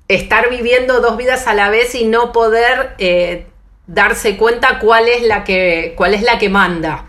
estar 0.09 0.49
viviendo 0.49 0.99
dos 0.99 1.15
vidas 1.15 1.47
a 1.47 1.53
la 1.53 1.69
vez 1.69 1.95
y 1.95 2.03
no 2.03 2.33
poder 2.33 2.95
eh, 2.97 3.45
darse 3.87 4.35
cuenta 4.35 4.79
cuál 4.79 5.07
es 5.07 5.21
la 5.21 5.43
que, 5.43 5.93
cuál 5.95 6.13
es 6.15 6.23
la 6.23 6.37
que 6.37 6.49
manda. 6.49 7.05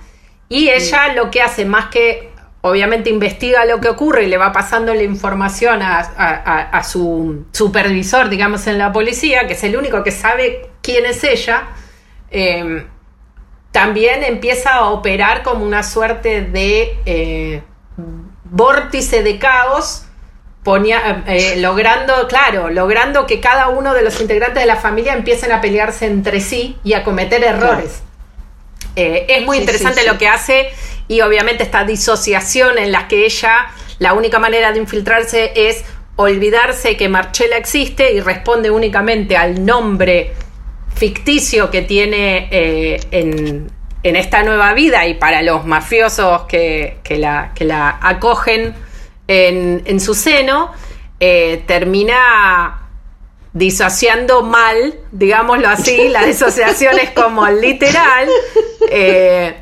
Y 0.49 0.69
ella 0.69 1.15
lo 1.15 1.31
que 1.31 1.41
hace, 1.43 1.65
más 1.65 1.87
que 1.87 2.29
obviamente 2.61 3.09
investiga 3.09 3.65
lo 3.65 3.81
que 3.81 3.89
ocurre 3.89 4.25
y 4.25 4.27
le 4.27 4.37
va 4.37 4.53
pasando 4.53 4.93
la 4.93 5.03
información 5.03 5.81
a, 5.83 6.83
su 6.85 7.47
supervisor, 7.53 8.29
digamos, 8.29 8.67
en 8.67 8.77
la 8.77 8.93
policía, 8.93 9.47
que 9.47 9.55
es 9.55 9.65
el 9.65 9.77
único 9.77 10.05
que 10.05 10.11
sabe 10.11 10.69
quién 10.83 11.07
es 11.07 11.25
ella, 11.25 11.69
eh, 12.31 12.85
también 13.73 14.25
empieza 14.25 14.75
a 14.75 14.91
operar 14.91 15.43
como 15.43 15.65
una 15.65 15.83
suerte 15.83 16.43
de 16.43 16.99
eh, 17.07 17.63
vórtice 18.51 19.23
de 19.23 19.39
caos 19.39 20.05
ponía, 20.63 21.25
eh, 21.27 21.57
logrando, 21.59 22.29
claro, 22.29 22.69
logrando 22.69 23.27
que 23.27 23.41
cada 23.41 23.69
uno 23.69 23.95
de 23.95 24.03
los 24.03 24.21
integrantes 24.21 24.63
de 24.63 24.67
la 24.67 24.77
familia 24.77 25.15
empiecen 25.15 25.53
a 25.53 25.61
pelearse 25.61 26.07
entre 26.07 26.41
sí 26.41 26.77
y 26.85 26.93
a 26.93 27.03
cometer 27.03 27.43
errores. 27.43 28.03
Eh, 28.97 29.27
es 29.29 29.47
muy 29.47 29.59
interesante 29.59 30.05
lo 30.05 30.19
que 30.19 30.29
hace 30.29 30.69
y 31.09 31.21
obviamente 31.21 31.63
esta 31.63 31.85
disociación 31.85 32.77
en 32.79 32.93
la 32.93 33.09
que 33.09 33.25
ella, 33.25 33.69
la 33.99 34.13
única 34.13 34.39
manera 34.39 34.73
de 34.73 34.81
infiltrarse 34.81 35.53
es 35.55 35.85
olvidarse 36.17 36.97
que 36.97 37.09
Marchella 37.09 37.57
existe 37.57 38.13
y 38.13 38.21
responde 38.21 38.71
únicamente 38.71 39.37
al 39.37 39.65
nombre 39.65 40.35
ficticio 40.95 41.71
que 41.71 41.83
tiene 41.83 42.49
eh, 42.51 43.01
en, 43.11 43.71
en, 44.03 44.17
esta 44.17 44.43
nueva 44.43 44.73
vida 44.75 45.07
y 45.07 45.15
para 45.15 45.43
los 45.43 45.65
mafiosos 45.65 46.43
que, 46.43 46.99
que, 47.03 47.19
la, 47.19 47.53
que 47.55 47.65
la 47.65 47.99
acogen 48.03 48.75
en, 49.29 50.01
su 50.01 50.15
seno, 50.15 50.73
eh, 51.21 51.63
termina 51.67 52.89
disociando 53.53 54.43
mal, 54.43 54.95
digámoslo 55.13 55.69
así, 55.69 56.09
la 56.11 56.25
disociación 56.25 56.99
es 56.99 57.11
como 57.11 57.47
literal. 57.49 58.29
Eh, 58.91 59.55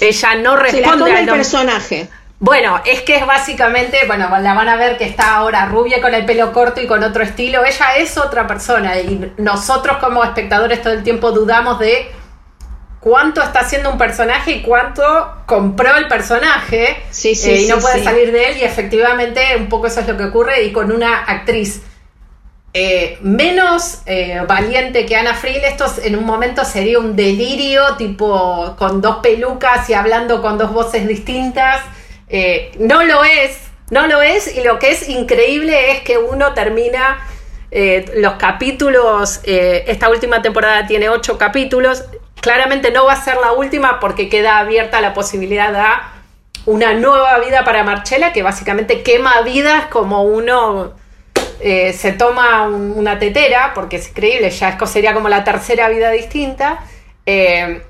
ella 0.00 0.34
no 0.36 0.56
responde 0.56 1.12
al 1.12 1.26
personaje. 1.26 2.08
Bueno, 2.40 2.80
es 2.84 3.02
que 3.02 3.16
es 3.16 3.26
básicamente, 3.26 3.98
bueno, 4.06 4.28
la 4.40 4.54
van 4.54 4.68
a 4.68 4.76
ver 4.76 4.96
que 4.96 5.04
está 5.04 5.36
ahora 5.36 5.66
rubia 5.66 6.00
con 6.00 6.14
el 6.14 6.24
pelo 6.24 6.52
corto 6.52 6.80
y 6.80 6.86
con 6.86 7.02
otro 7.02 7.24
estilo. 7.24 7.64
Ella 7.64 7.96
es 7.96 8.16
otra 8.16 8.46
persona 8.46 8.98
y 9.00 9.32
nosotros 9.38 9.96
como 9.98 10.22
espectadores 10.22 10.80
todo 10.80 10.92
el 10.92 11.02
tiempo 11.02 11.32
dudamos 11.32 11.80
de 11.80 12.08
cuánto 13.08 13.42
está 13.42 13.60
haciendo 13.60 13.90
un 13.90 13.96
personaje 13.96 14.50
y 14.52 14.62
cuánto 14.62 15.02
compró 15.46 15.96
el 15.96 16.08
personaje 16.08 17.02
sí, 17.10 17.34
sí, 17.34 17.50
eh, 17.50 17.62
y 17.62 17.66
no 17.68 17.78
puede 17.78 18.04
salir 18.04 18.32
de 18.32 18.50
él 18.50 18.56
y 18.58 18.64
efectivamente 18.64 19.40
un 19.56 19.68
poco 19.68 19.86
eso 19.86 20.00
es 20.00 20.08
lo 20.08 20.16
que 20.16 20.24
ocurre 20.24 20.64
y 20.64 20.72
con 20.72 20.92
una 20.92 21.20
actriz 21.24 21.80
eh, 22.74 23.16
menos 23.22 24.02
eh, 24.04 24.42
valiente 24.46 25.06
que 25.06 25.16
Ana 25.16 25.34
Friel. 25.34 25.64
Esto 25.64 25.86
en 26.04 26.16
un 26.16 26.24
momento 26.24 26.64
sería 26.64 26.98
un 26.98 27.16
delirio, 27.16 27.96
tipo 27.96 28.76
con 28.78 29.00
dos 29.00 29.16
pelucas 29.16 29.88
y 29.88 29.94
hablando 29.94 30.42
con 30.42 30.58
dos 30.58 30.72
voces 30.72 31.08
distintas. 31.08 31.80
Eh, 32.28 32.70
no 32.78 33.02
lo 33.04 33.24
es, 33.24 33.58
no 33.90 34.06
lo 34.06 34.20
es, 34.20 34.54
y 34.54 34.62
lo 34.62 34.78
que 34.78 34.90
es 34.90 35.08
increíble 35.08 35.92
es 35.92 36.02
que 36.02 36.18
uno 36.18 36.52
termina 36.52 37.18
los 38.16 38.34
capítulos, 38.34 39.40
esta 39.44 40.08
última 40.08 40.40
temporada 40.40 40.86
tiene 40.86 41.10
ocho 41.10 41.36
capítulos, 41.36 42.02
claramente 42.40 42.90
no 42.90 43.04
va 43.04 43.12
a 43.14 43.22
ser 43.22 43.36
la 43.36 43.52
última 43.52 44.00
porque 44.00 44.28
queda 44.28 44.58
abierta 44.58 45.00
la 45.00 45.14
posibilidad 45.14 45.72
de 45.72 45.82
una 46.66 46.94
nueva 46.94 47.38
vida 47.38 47.64
para 47.64 47.84
Marcela 47.84 48.32
que 48.32 48.42
básicamente 48.42 49.02
quema 49.02 49.40
vidas 49.42 49.86
como 49.86 50.22
uno 50.22 50.94
eh, 51.60 51.92
se 51.92 52.12
toma 52.12 52.68
una 52.68 53.18
tetera, 53.18 53.72
porque 53.74 53.96
es 53.96 54.08
increíble, 54.08 54.50
ya 54.50 54.78
sería 54.86 55.12
como 55.14 55.28
la 55.28 55.42
tercera 55.44 55.88
vida 55.88 56.10
distinta. 56.10 56.80
Eh, 57.26 57.82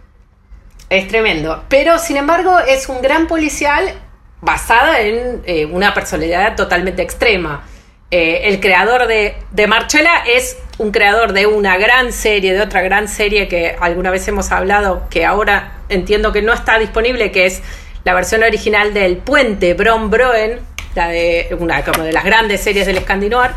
es 0.88 1.08
tremendo. 1.08 1.64
Pero 1.68 1.98
sin 1.98 2.16
embargo 2.16 2.58
es 2.60 2.88
un 2.88 3.02
gran 3.02 3.26
policial 3.26 3.92
basada 4.40 5.00
en 5.00 5.42
eh, 5.44 5.66
una 5.66 5.92
personalidad 5.92 6.56
totalmente 6.56 7.02
extrema. 7.02 7.64
El 8.10 8.60
creador 8.60 9.06
de, 9.06 9.36
de 9.50 9.66
Marcella 9.66 10.22
es 10.26 10.56
un 10.78 10.92
creador 10.92 11.32
de 11.32 11.46
una 11.46 11.76
gran 11.76 12.12
serie, 12.12 12.54
de 12.54 12.60
otra 12.62 12.80
gran 12.82 13.08
serie 13.08 13.48
que 13.48 13.76
alguna 13.80 14.10
vez 14.10 14.26
hemos 14.28 14.50
hablado, 14.52 15.06
que 15.10 15.26
ahora 15.26 15.82
entiendo 15.88 16.32
que 16.32 16.40
no 16.40 16.52
está 16.52 16.78
disponible, 16.78 17.32
que 17.32 17.46
es 17.46 17.62
la 18.04 18.14
versión 18.14 18.42
original 18.42 18.94
del 18.94 19.18
Puente, 19.18 19.74
Bron 19.74 20.10
Broen, 20.10 20.60
de 20.94 21.56
una 21.58 21.84
como 21.84 22.02
de 22.02 22.12
las 22.12 22.24
grandes 22.24 22.62
series 22.62 22.86
del 22.86 22.98
Scandinoir, 23.00 23.50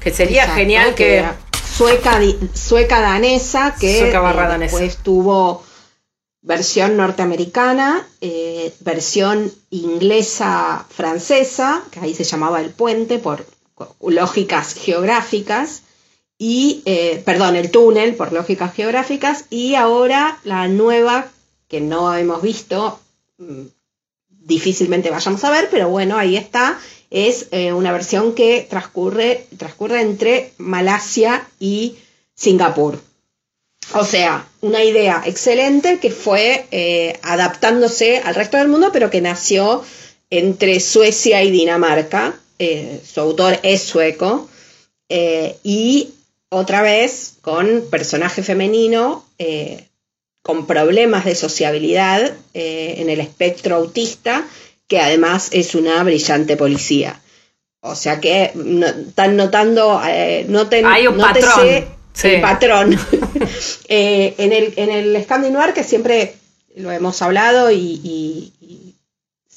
que 0.00 0.10
sería 0.10 0.48
genial 0.48 0.94
que, 0.94 1.24
sueca 1.76 2.18
sueca 2.54 3.00
danesa 3.00 3.76
que 3.78 4.10
eh, 4.10 4.58
después 4.58 4.96
tuvo 4.98 5.64
versión 6.42 6.96
norteamericana, 6.96 8.06
eh, 8.20 8.72
versión 8.80 9.52
inglesa 9.70 10.86
francesa, 10.88 11.82
que 11.90 12.00
ahí 12.00 12.14
se 12.14 12.24
llamaba 12.24 12.60
El 12.60 12.70
Puente 12.70 13.18
por 13.18 13.44
lógicas 14.00 14.74
geográficas 14.74 15.82
y 16.38 16.82
eh, 16.84 17.22
perdón, 17.24 17.56
el 17.56 17.70
túnel 17.70 18.14
por 18.14 18.32
lógicas 18.32 18.74
geográficas 18.74 19.44
y 19.50 19.74
ahora 19.74 20.38
la 20.44 20.68
nueva 20.68 21.30
que 21.66 21.80
no 21.80 22.14
hemos 22.14 22.42
visto 22.42 23.00
mm, 23.38 23.66
difícilmente 24.28 25.10
vayamos 25.10 25.44
a 25.44 25.50
ver, 25.50 25.68
pero 25.70 25.88
bueno, 25.88 26.16
ahí 26.16 26.36
está. 26.36 26.78
Es 27.10 27.48
eh, 27.52 27.72
una 27.72 27.92
versión 27.92 28.34
que 28.34 28.66
transcurre, 28.68 29.46
transcurre 29.56 30.00
entre 30.00 30.52
Malasia 30.58 31.46
y 31.58 31.96
Singapur. 32.34 33.00
O 33.94 34.04
sea, 34.04 34.46
una 34.60 34.84
idea 34.84 35.22
excelente 35.24 35.98
que 35.98 36.10
fue 36.10 36.66
eh, 36.70 37.18
adaptándose 37.22 38.18
al 38.18 38.34
resto 38.34 38.58
del 38.58 38.68
mundo, 38.68 38.90
pero 38.92 39.10
que 39.10 39.22
nació 39.22 39.82
entre 40.28 40.80
Suecia 40.80 41.42
y 41.42 41.50
Dinamarca. 41.50 42.38
Eh, 42.58 43.00
su 43.04 43.20
autor 43.20 43.58
es 43.62 43.82
sueco. 43.82 44.48
y 45.62 46.10
otra 46.50 46.82
vez 46.82 47.34
con 47.40 47.84
personaje 47.90 48.42
femenino 48.42 49.24
con 50.48 50.66
problemas 50.66 51.26
de 51.26 51.34
sociabilidad 51.34 52.32
eh, 52.54 52.94
en 52.96 53.10
el 53.10 53.20
espectro 53.20 53.76
autista, 53.76 54.46
que 54.86 54.98
además 54.98 55.50
es 55.52 55.74
una 55.74 56.02
brillante 56.02 56.56
policía. 56.56 57.20
O 57.80 57.94
sea 57.94 58.18
que 58.18 58.52
están 59.08 59.36
notando, 59.36 60.00
eh, 60.08 60.46
noten, 60.48 60.86
Hay 60.86 61.06
un 61.06 61.18
patrón. 61.18 61.68
el 62.22 62.40
patrón. 62.40 62.98
Eh, 63.90 64.34
en, 64.38 64.52
el, 64.52 64.72
en 64.76 64.90
el 64.90 65.26
que 65.74 65.84
siempre 65.84 66.34
lo 66.76 66.92
hemos 66.92 67.20
hablado 67.22 67.70
y, 67.70 68.87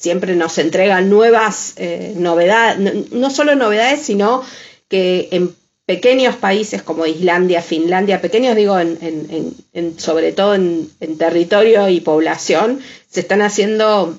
siempre 0.02 0.34
nos 0.34 0.58
entregan 0.58 1.08
nuevas 1.08 1.74
novedades, 2.16 3.10
no, 3.12 3.30
solo 3.30 3.54
novedades, 3.54 4.02
sino 4.02 4.42
que 4.88 5.28
en 5.30 5.54
pequeños 5.86 6.36
países 6.36 6.82
como 6.82 7.06
Islandia, 7.06 7.62
Finlandia, 7.62 8.20
pequeños 8.20 8.56
digo 8.56 8.78
en, 8.78 9.94
sobre 9.98 10.32
todo 10.32 10.54
en, 10.54 10.90
territorio 11.18 11.88
y 11.88 12.00
población, 12.00 12.80
se 13.08 13.20
están 13.20 13.42
haciendo 13.42 14.18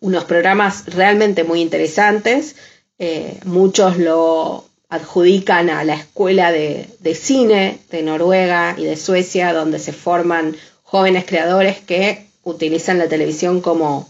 unos 0.00 0.24
programas 0.24 0.86
realmente 0.86 1.44
muy 1.44 1.60
interesantes. 1.60 2.56
Eh, 2.98 3.38
muchos 3.44 3.98
lo 3.98 4.64
adjudican 4.88 5.68
a 5.68 5.84
la 5.84 5.94
escuela 5.94 6.52
de, 6.52 6.88
cine 7.14 7.78
de 7.90 8.02
Noruega 8.02 8.74
y 8.78 8.84
de 8.84 8.96
Suecia, 8.96 9.52
donde 9.52 9.78
se 9.78 9.92
forman 9.92 10.56
jóvenes 10.82 11.24
creadores 11.26 11.80
que 11.80 12.26
utilizan 12.44 12.98
la 12.98 13.08
televisión 13.08 13.60
como, 13.60 14.08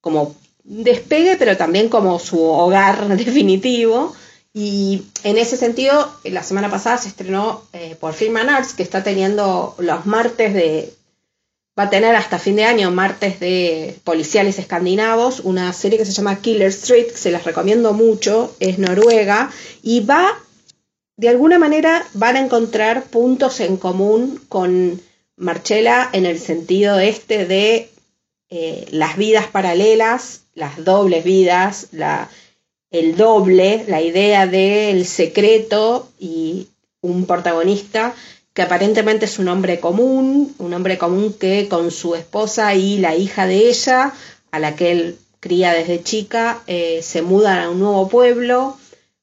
como 0.00 0.34
despegue, 0.64 1.36
pero 1.36 1.56
también 1.56 1.88
como 1.88 2.18
su 2.18 2.42
hogar 2.42 3.08
definitivo. 3.16 4.14
Y 4.52 5.02
en 5.22 5.38
ese 5.38 5.56
sentido, 5.56 6.12
la 6.24 6.42
semana 6.42 6.70
pasada 6.70 6.98
se 6.98 7.08
estrenó 7.08 7.62
eh, 7.72 7.96
por 7.98 8.14
Film 8.14 8.36
Arts, 8.36 8.74
que 8.74 8.82
está 8.82 9.02
teniendo 9.02 9.74
los 9.78 10.06
martes 10.06 10.54
de. 10.54 10.92
Va 11.78 11.84
a 11.84 11.90
tener 11.90 12.16
hasta 12.16 12.38
fin 12.38 12.56
de 12.56 12.64
año 12.64 12.90
martes 12.90 13.38
de 13.38 13.96
policiales 14.02 14.58
escandinavos, 14.58 15.40
una 15.40 15.72
serie 15.72 15.98
que 15.98 16.04
se 16.04 16.12
llama 16.12 16.40
Killer 16.40 16.68
Street, 16.68 17.06
que 17.06 17.16
se 17.16 17.30
las 17.30 17.44
recomiendo 17.44 17.92
mucho, 17.94 18.54
es 18.58 18.78
noruega, 18.78 19.50
y 19.82 20.00
va, 20.00 20.36
de 21.16 21.28
alguna 21.28 21.58
manera, 21.58 22.04
van 22.12 22.36
a 22.36 22.40
encontrar 22.40 23.04
puntos 23.04 23.60
en 23.60 23.76
común 23.76 24.42
con 24.48 25.00
Marchela 25.36 26.10
en 26.12 26.26
el 26.26 26.38
sentido 26.38 26.98
este 26.98 27.46
de 27.46 27.89
eh, 28.50 28.86
las 28.90 29.16
vidas 29.16 29.46
paralelas, 29.46 30.42
las 30.54 30.84
dobles 30.84 31.24
vidas, 31.24 31.88
el 32.90 33.16
doble, 33.16 33.84
la 33.86 34.02
idea 34.02 34.46
del 34.46 35.06
secreto 35.06 36.08
y 36.18 36.66
un 37.00 37.26
protagonista 37.26 38.14
que 38.52 38.62
aparentemente 38.62 39.26
es 39.26 39.38
un 39.38 39.48
hombre 39.48 39.78
común, 39.78 40.54
un 40.58 40.74
hombre 40.74 40.98
común 40.98 41.32
que 41.32 41.68
con 41.68 41.90
su 41.92 42.16
esposa 42.16 42.74
y 42.74 42.98
la 42.98 43.14
hija 43.14 43.46
de 43.46 43.68
ella, 43.68 44.12
a 44.50 44.58
la 44.58 44.74
que 44.74 44.90
él 44.90 45.18
cría 45.38 45.72
desde 45.72 46.02
chica, 46.02 46.60
eh, 46.66 47.00
se 47.02 47.22
mudan 47.22 47.60
a 47.60 47.70
un 47.70 47.78
nuevo 47.78 48.08
pueblo. 48.08 48.76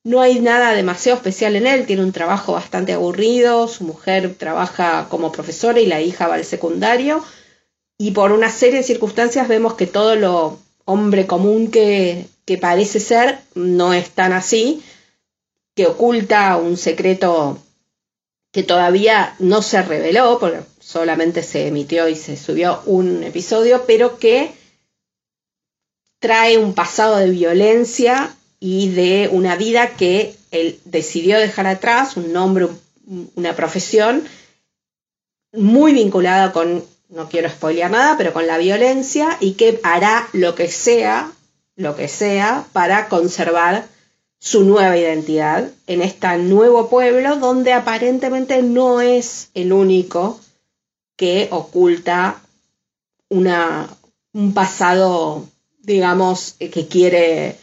No 0.05 0.21
hay 0.21 0.39
nada 0.39 0.71
demasiado 0.71 1.17
especial 1.17 1.57
en 1.57 1.67
él, 1.67 1.85
tiene 1.85 2.03
un 2.03 2.13
trabajo 2.13 2.53
bastante 2.53 2.93
aburrido, 2.93 3.67
su 3.67 3.83
mujer 3.83 4.35
trabaja 4.35 5.07
como 5.09 5.33
profesora 5.33 5.81
y 5.81 5.85
la 5.85 5.99
hija 5.99 6.27
va 6.27 6.35
al 6.35 6.45
secundario. 6.45 7.21
Y 7.97 8.11
por 8.11 8.31
una 8.31 8.49
serie 8.49 8.79
de 8.79 8.83
circunstancias 8.83 9.47
vemos 9.47 9.73
que 9.73 9.87
todo 9.87 10.15
lo 10.15 10.59
hombre 10.85 11.25
común 11.25 11.71
que, 11.71 12.27
que 12.45 12.57
parece 12.57 12.99
ser 12.99 13.39
no 13.55 13.93
es 13.93 14.11
tan 14.11 14.33
así, 14.33 14.83
que 15.75 15.87
oculta 15.87 16.57
un 16.57 16.77
secreto 16.77 17.59
que 18.51 18.63
todavía 18.63 19.35
no 19.39 19.61
se 19.61 19.81
reveló, 19.81 20.39
porque 20.39 20.61
solamente 20.79 21.43
se 21.43 21.67
emitió 21.67 22.07
y 22.07 22.15
se 22.15 22.37
subió 22.37 22.81
un 22.85 23.23
episodio, 23.23 23.83
pero 23.85 24.17
que 24.17 24.53
trae 26.19 26.57
un 26.57 26.73
pasado 26.73 27.17
de 27.17 27.29
violencia 27.29 28.35
y 28.59 28.89
de 28.89 29.29
una 29.31 29.55
vida 29.55 29.95
que 29.95 30.35
él 30.51 30.79
decidió 30.85 31.37
dejar 31.37 31.67
atrás, 31.67 32.17
un 32.17 32.33
nombre, 32.33 32.67
una 33.35 33.55
profesión 33.55 34.23
muy 35.51 35.93
vinculada 35.93 36.51
con, 36.51 36.83
no 37.09 37.29
quiero 37.29 37.49
spoilear 37.49 37.91
nada, 37.91 38.15
pero 38.17 38.33
con 38.33 38.47
la 38.47 38.57
violencia 38.57 39.37
y 39.39 39.53
que 39.53 39.79
hará 39.83 40.27
lo 40.33 40.55
que 40.55 40.67
sea 40.67 41.31
lo 41.77 41.95
que 41.95 42.07
sea, 42.07 42.65
para 42.73 43.07
conservar 43.07 43.87
su 44.39 44.63
nueva 44.63 44.97
identidad 44.97 45.69
en 45.85 46.01
este 46.01 46.37
nuevo 46.39 46.89
pueblo 46.89 47.37
donde 47.37 47.71
aparentemente 47.71 48.61
no 48.61 48.99
es 48.99 49.49
el 49.53 49.71
único 49.71 50.39
que 51.15 51.47
oculta 51.51 52.41
una, 53.29 53.87
un 54.33 54.53
pasado, 54.53 55.47
digamos, 55.79 56.55
que 56.59 56.87
quiere 56.87 57.57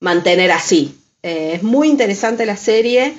mantener 0.00 0.50
así. 0.52 0.96
Eh, 1.22 1.52
es 1.54 1.62
muy 1.62 1.88
interesante 1.88 2.46
la 2.46 2.56
serie. 2.56 3.16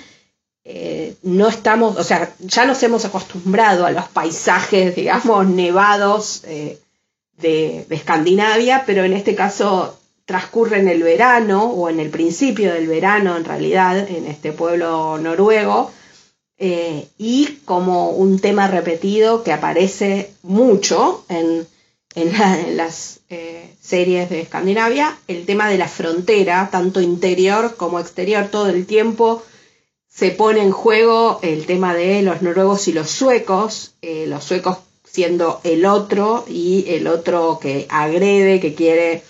Eh, 0.64 1.16
no 1.24 1.47
estamos, 1.47 1.97
o 1.97 2.03
sea, 2.03 2.34
ya 2.39 2.66
nos 2.66 2.82
hemos 2.84 3.03
acostumbrado 3.05 3.86
a 3.86 3.91
los 3.91 4.07
paisajes, 4.09 4.95
digamos, 4.95 5.47
nevados 5.47 6.43
eh, 6.45 6.80
de, 7.38 7.86
Escandinavia, 7.89 8.84
pero 8.86 9.03
en 9.03 9.14
este 9.14 9.36
caso 9.36 9.97
transcurre 10.26 10.80
en 10.80 10.88
el 10.88 11.03
verano 11.03 11.66
o 11.66 11.89
en 11.89 11.99
el 11.99 12.09
principio 12.09 12.74
del 12.74 12.88
verano 12.88 13.36
en 13.36 13.43
realidad 13.43 13.97
en 13.97 14.28
este 14.28 14.51
pueblo 14.51 15.18
noruego 15.18 15.91
eh, 16.64 17.07
y 17.18 17.57
como 17.66 18.12
un 18.12 18.38
tema 18.38 18.68
repetido 18.68 19.43
que 19.43 19.51
aparece 19.51 20.32
mucho 20.43 21.26
en, 21.28 21.68
las 22.76 23.22
eh, 23.30 23.74
series 23.82 24.30
de 24.30 24.41
Escandinavia, 24.41 25.18
el 25.28 25.45
tema 25.45 25.70
de 25.70 25.80
la 25.80 25.88
frontera, 25.88 26.70
tanto 26.72 27.01
interior 27.01 27.76
como 27.78 27.99
exterior, 27.99 28.49
todo 28.51 28.68
el 28.68 28.86
tiempo 28.86 29.41
se 30.22 30.30
pone 30.30 30.61
en 30.61 30.69
juego 30.69 31.39
el 31.41 31.65
tema 31.65 31.95
de 31.95 32.22
los 32.22 32.43
noruegos 32.43 32.88
y 32.88 32.93
los 32.93 33.09
suecos, 33.09 33.95
eh, 34.03 34.28
los 34.28 34.43
suecos 34.43 34.78
siendo 35.03 35.59
el 35.63 35.84
otro 35.84 36.45
y 36.47 36.86
el 36.89 37.07
otro 37.07 37.57
que 37.59 37.88
agrede, 37.89 38.59
que 38.59 38.76
quiere 38.76 39.24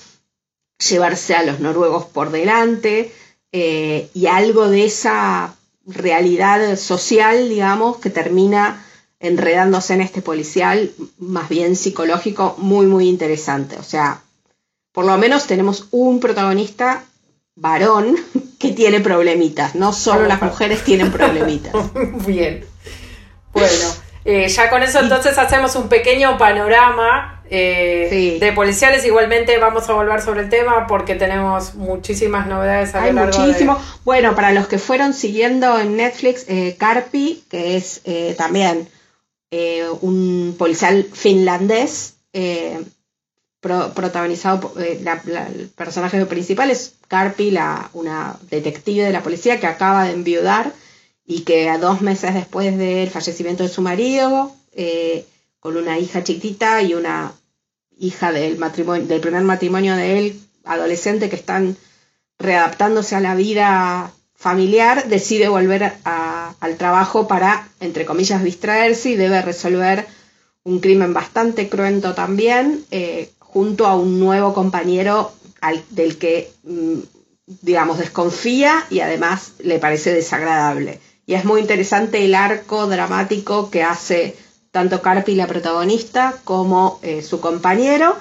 llevarse 0.90 1.34
a 1.34 1.44
los 1.44 1.62
noruegos 1.62 2.04
por 2.08 2.30
delante, 2.30 3.10
eh, 3.54 4.10
y 4.14 4.26
algo 4.26 4.68
de 4.68 4.84
esa 4.84 5.56
realidad 5.86 6.76
social, 6.76 7.48
digamos, 7.48 7.96
que 8.00 8.10
termina 8.10 8.86
enredándose 9.22 9.94
en 9.94 10.02
este 10.02 10.22
policial, 10.22 10.92
más 11.20 11.48
bien 11.48 11.78
psicológico, 11.78 12.56
muy, 12.58 12.86
muy 12.86 13.08
interesante. 13.08 13.78
O 13.78 13.84
sea, 13.84 14.24
por 14.92 15.06
lo 15.06 15.18
menos 15.18 15.48
tenemos 15.48 15.88
un 15.92 16.20
protagonista 16.20 17.06
varón 17.56 18.18
que 18.62 18.72
tiene 18.72 19.00
problemitas, 19.00 19.76
no 19.76 19.92
solo 19.92 20.28
las 20.28 20.42
mujeres 20.42 20.84
tienen 20.84 21.12
problemitas. 21.18 21.74
Bien. 22.26 22.64
Bueno, 23.52 23.94
eh, 24.24 24.48
ya 24.48 24.70
con 24.70 24.84
eso 24.84 25.00
entonces 25.00 25.38
hacemos 25.38 25.76
un 25.76 25.90
pequeño 25.90 26.38
panorama 26.38 27.44
eh, 27.50 28.38
de 28.40 28.52
policiales. 28.54 29.04
Igualmente 29.06 29.58
vamos 29.58 29.90
a 29.90 29.94
volver 29.94 30.22
sobre 30.22 30.42
el 30.42 30.50
tema 30.50 30.86
porque 30.88 31.16
tenemos 31.16 31.76
muchísimas 31.76 32.48
novedades 32.48 32.94
a 32.96 33.04
Hay 33.04 33.14
muchísimo. 33.14 33.78
Bueno, 34.06 34.36
para 34.36 34.52
los 34.52 34.68
que 34.68 34.78
fueron 34.78 35.14
siguiendo 35.14 35.80
en 35.80 35.98
Netflix, 35.98 36.46
eh, 36.48 36.76
Carpi, 36.78 37.44
que 37.50 37.78
es 37.78 38.02
también 38.38 38.88
un 40.02 40.56
policial 40.58 41.06
finlandés, 41.12 42.16
protagonizado, 43.62 44.74
eh, 44.80 45.04
el 45.56 45.70
personaje 45.70 46.26
principal 46.26 46.72
es 46.72 46.96
Carpi, 47.08 47.52
la, 47.52 47.90
una 47.94 48.36
detective 48.50 49.04
de 49.04 49.14
la 49.14 49.24
policía 49.24 49.60
que 49.60 49.68
acaba 49.68 50.06
de 50.06 50.14
enviudar 50.14 50.74
y 51.26 51.42
que 51.42 51.70
a 51.70 51.78
dos 51.78 52.02
meses 52.02 52.34
después 52.34 52.78
del 52.78 53.10
fallecimiento 53.10 53.64
de 53.64 53.70
su 53.70 53.82
marido, 53.82 54.52
eh, 54.74 55.26
con 55.60 55.78
una 55.78 56.00
hija 56.00 56.24
chiquita 56.24 56.82
y 56.82 56.96
una 56.96 57.34
hija 58.00 58.32
del, 58.32 58.58
matrimonio, 58.58 59.06
del 59.06 59.22
primer 59.22 59.44
matrimonio 59.44 59.96
de 59.96 60.18
él, 60.18 60.42
adolescente, 60.66 61.30
que 61.30 61.36
están 61.36 61.78
readaptándose 62.40 63.16
a 63.16 63.22
la 63.22 63.36
vida 63.36 64.12
familiar, 64.36 65.08
decide 65.08 65.50
volver 65.50 65.94
al 66.04 66.78
trabajo 66.78 67.28
para, 67.28 67.70
entre 67.80 68.06
comillas, 68.06 68.44
distraerse 68.44 69.12
y 69.12 69.16
debe 69.16 69.44
resolver 69.44 70.08
un 70.64 70.80
crimen 70.80 71.14
bastante 71.14 71.70
cruento 71.70 72.16
también, 72.16 72.84
eh, 72.90 73.32
junto 73.54 73.86
a 73.86 73.96
un 73.96 74.20
nuevo 74.20 74.54
compañero 74.54 75.32
del 75.90 76.18
que, 76.18 76.52
mm, 76.64 77.00
digamos, 77.62 77.98
desconfía 77.98 78.86
y 78.90 79.02
además 79.02 79.54
le 79.60 79.80
parece 79.80 80.14
desagradable. 80.14 81.00
Y 81.26 81.34
es 81.36 81.46
muy 81.46 81.62
interesante 81.62 82.26
el 82.26 82.34
arco 82.36 82.88
dramático 82.88 83.70
que 83.70 83.84
hace 83.84 84.36
tanto 84.72 85.02
Carpi, 85.02 85.36
la 85.36 85.48
protagonista, 85.48 86.38
como 86.44 87.00
eh, 87.04 87.22
su 87.22 87.40
compañero. 87.42 88.16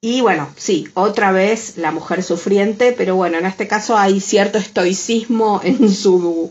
Y 0.00 0.20
bueno, 0.22 0.48
sí, 0.56 0.88
otra 0.94 1.32
vez 1.32 1.76
la 1.76 1.92
mujer 1.92 2.22
sufriente, 2.22 2.92
pero 2.92 3.14
bueno, 3.14 3.38
en 3.38 3.46
este 3.46 3.68
caso 3.68 3.96
hay 3.96 4.20
cierto 4.20 4.58
estoicismo 4.58 5.60
en 5.62 5.94
su 5.94 6.50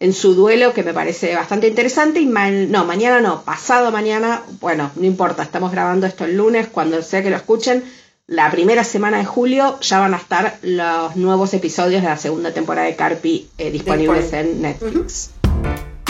en 0.00 0.12
su 0.12 0.34
duelo 0.34 0.72
que 0.72 0.84
me 0.84 0.94
parece 0.94 1.34
bastante 1.34 1.66
interesante 1.66 2.20
y 2.20 2.26
no, 2.26 2.84
mañana 2.84 3.20
no, 3.20 3.42
pasado 3.42 3.90
mañana, 3.90 4.42
bueno, 4.60 4.90
no 4.94 5.04
importa, 5.04 5.42
estamos 5.42 5.72
grabando 5.72 6.06
esto 6.06 6.24
el 6.24 6.36
lunes, 6.36 6.68
cuando 6.68 7.02
sea 7.02 7.22
que 7.22 7.30
lo 7.30 7.36
escuchen, 7.36 7.82
la 8.28 8.50
primera 8.50 8.84
semana 8.84 9.18
de 9.18 9.24
julio 9.24 9.80
ya 9.80 9.98
van 9.98 10.14
a 10.14 10.18
estar 10.18 10.58
los 10.62 11.16
nuevos 11.16 11.52
episodios 11.54 12.02
de 12.02 12.08
la 12.08 12.16
segunda 12.16 12.52
temporada 12.52 12.86
de 12.86 12.94
Carpi 12.94 13.48
eh, 13.58 13.70
disponibles 13.70 14.32
en 14.34 14.62
Netflix. 14.62 15.30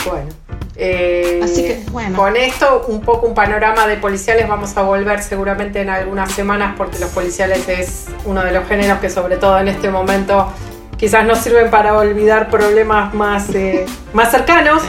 Bueno. 0.07 0.29
Eh, 0.77 1.41
Así 1.43 1.63
que, 1.63 1.83
bueno. 1.91 2.17
Con 2.17 2.37
esto, 2.37 2.87
un 2.89 3.01
poco 3.01 3.27
un 3.27 3.35
panorama 3.35 3.87
de 3.87 3.97
policiales, 3.97 4.49
vamos 4.49 4.77
a 4.77 4.83
volver 4.83 5.23
seguramente 5.23 5.81
en 5.81 5.91
algunas 5.91 6.33
semanas 6.33 6.75
porque 6.77 6.99
los 6.99 7.11
policiales 7.11 7.69
es 7.69 8.07
uno 8.25 8.45
de 8.45 8.53
los 8.53 8.67
géneros 8.69 8.99
que 8.99 9.11
sobre 9.11 9.37
todo 9.39 9.59
en 9.59 9.69
este 9.69 9.91
momento 9.91 10.53
quizás 10.99 11.25
nos 11.25 11.39
sirven 11.39 11.71
para 11.71 11.97
olvidar 11.97 12.51
problemas 12.51 13.15
más, 13.15 13.49
eh, 13.55 13.87
más 14.13 14.31
cercanos. 14.31 14.83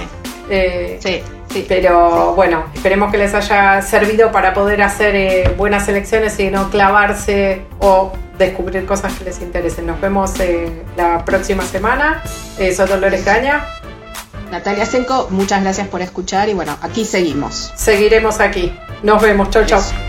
Eh, 0.49 0.97
sí. 1.01 1.22
sí. 1.53 1.66
Pero 1.68 2.34
bueno, 2.36 2.66
esperemos 2.74 3.12
que 3.12 3.18
les 3.18 3.34
haya 3.34 3.82
servido 3.82 4.32
para 4.32 4.53
poder 4.53 4.82
hacer 4.82 5.16
eh, 5.16 5.53
buenas 5.57 5.88
elecciones 5.88 6.38
y 6.39 6.49
no 6.49 6.70
clavarse 6.70 7.62
o 7.80 8.12
descubrir 8.38 8.86
cosas 8.86 9.14
que 9.14 9.26
les 9.26 9.39
interesen. 9.41 9.86
Nos 9.86 10.01
vemos 10.01 10.34
la 10.97 11.24
próxima 11.24 11.64
semana. 11.64 12.24
soy 12.57 12.88
Dolores 12.88 13.24
Caña. 13.24 13.66
Natalia 14.51 14.86
Senko, 14.86 15.28
muchas 15.30 15.62
gracias 15.62 15.88
por 15.88 16.01
escuchar 16.01 16.49
y 16.49 16.55
bueno, 16.55 16.76
aquí 16.82 17.05
seguimos. 17.05 17.72
Seguiremos 17.76 18.39
aquí. 18.39 18.74
Nos 19.03 19.22
vemos. 19.22 19.51
Chau, 19.51 19.64
chau. 19.66 20.09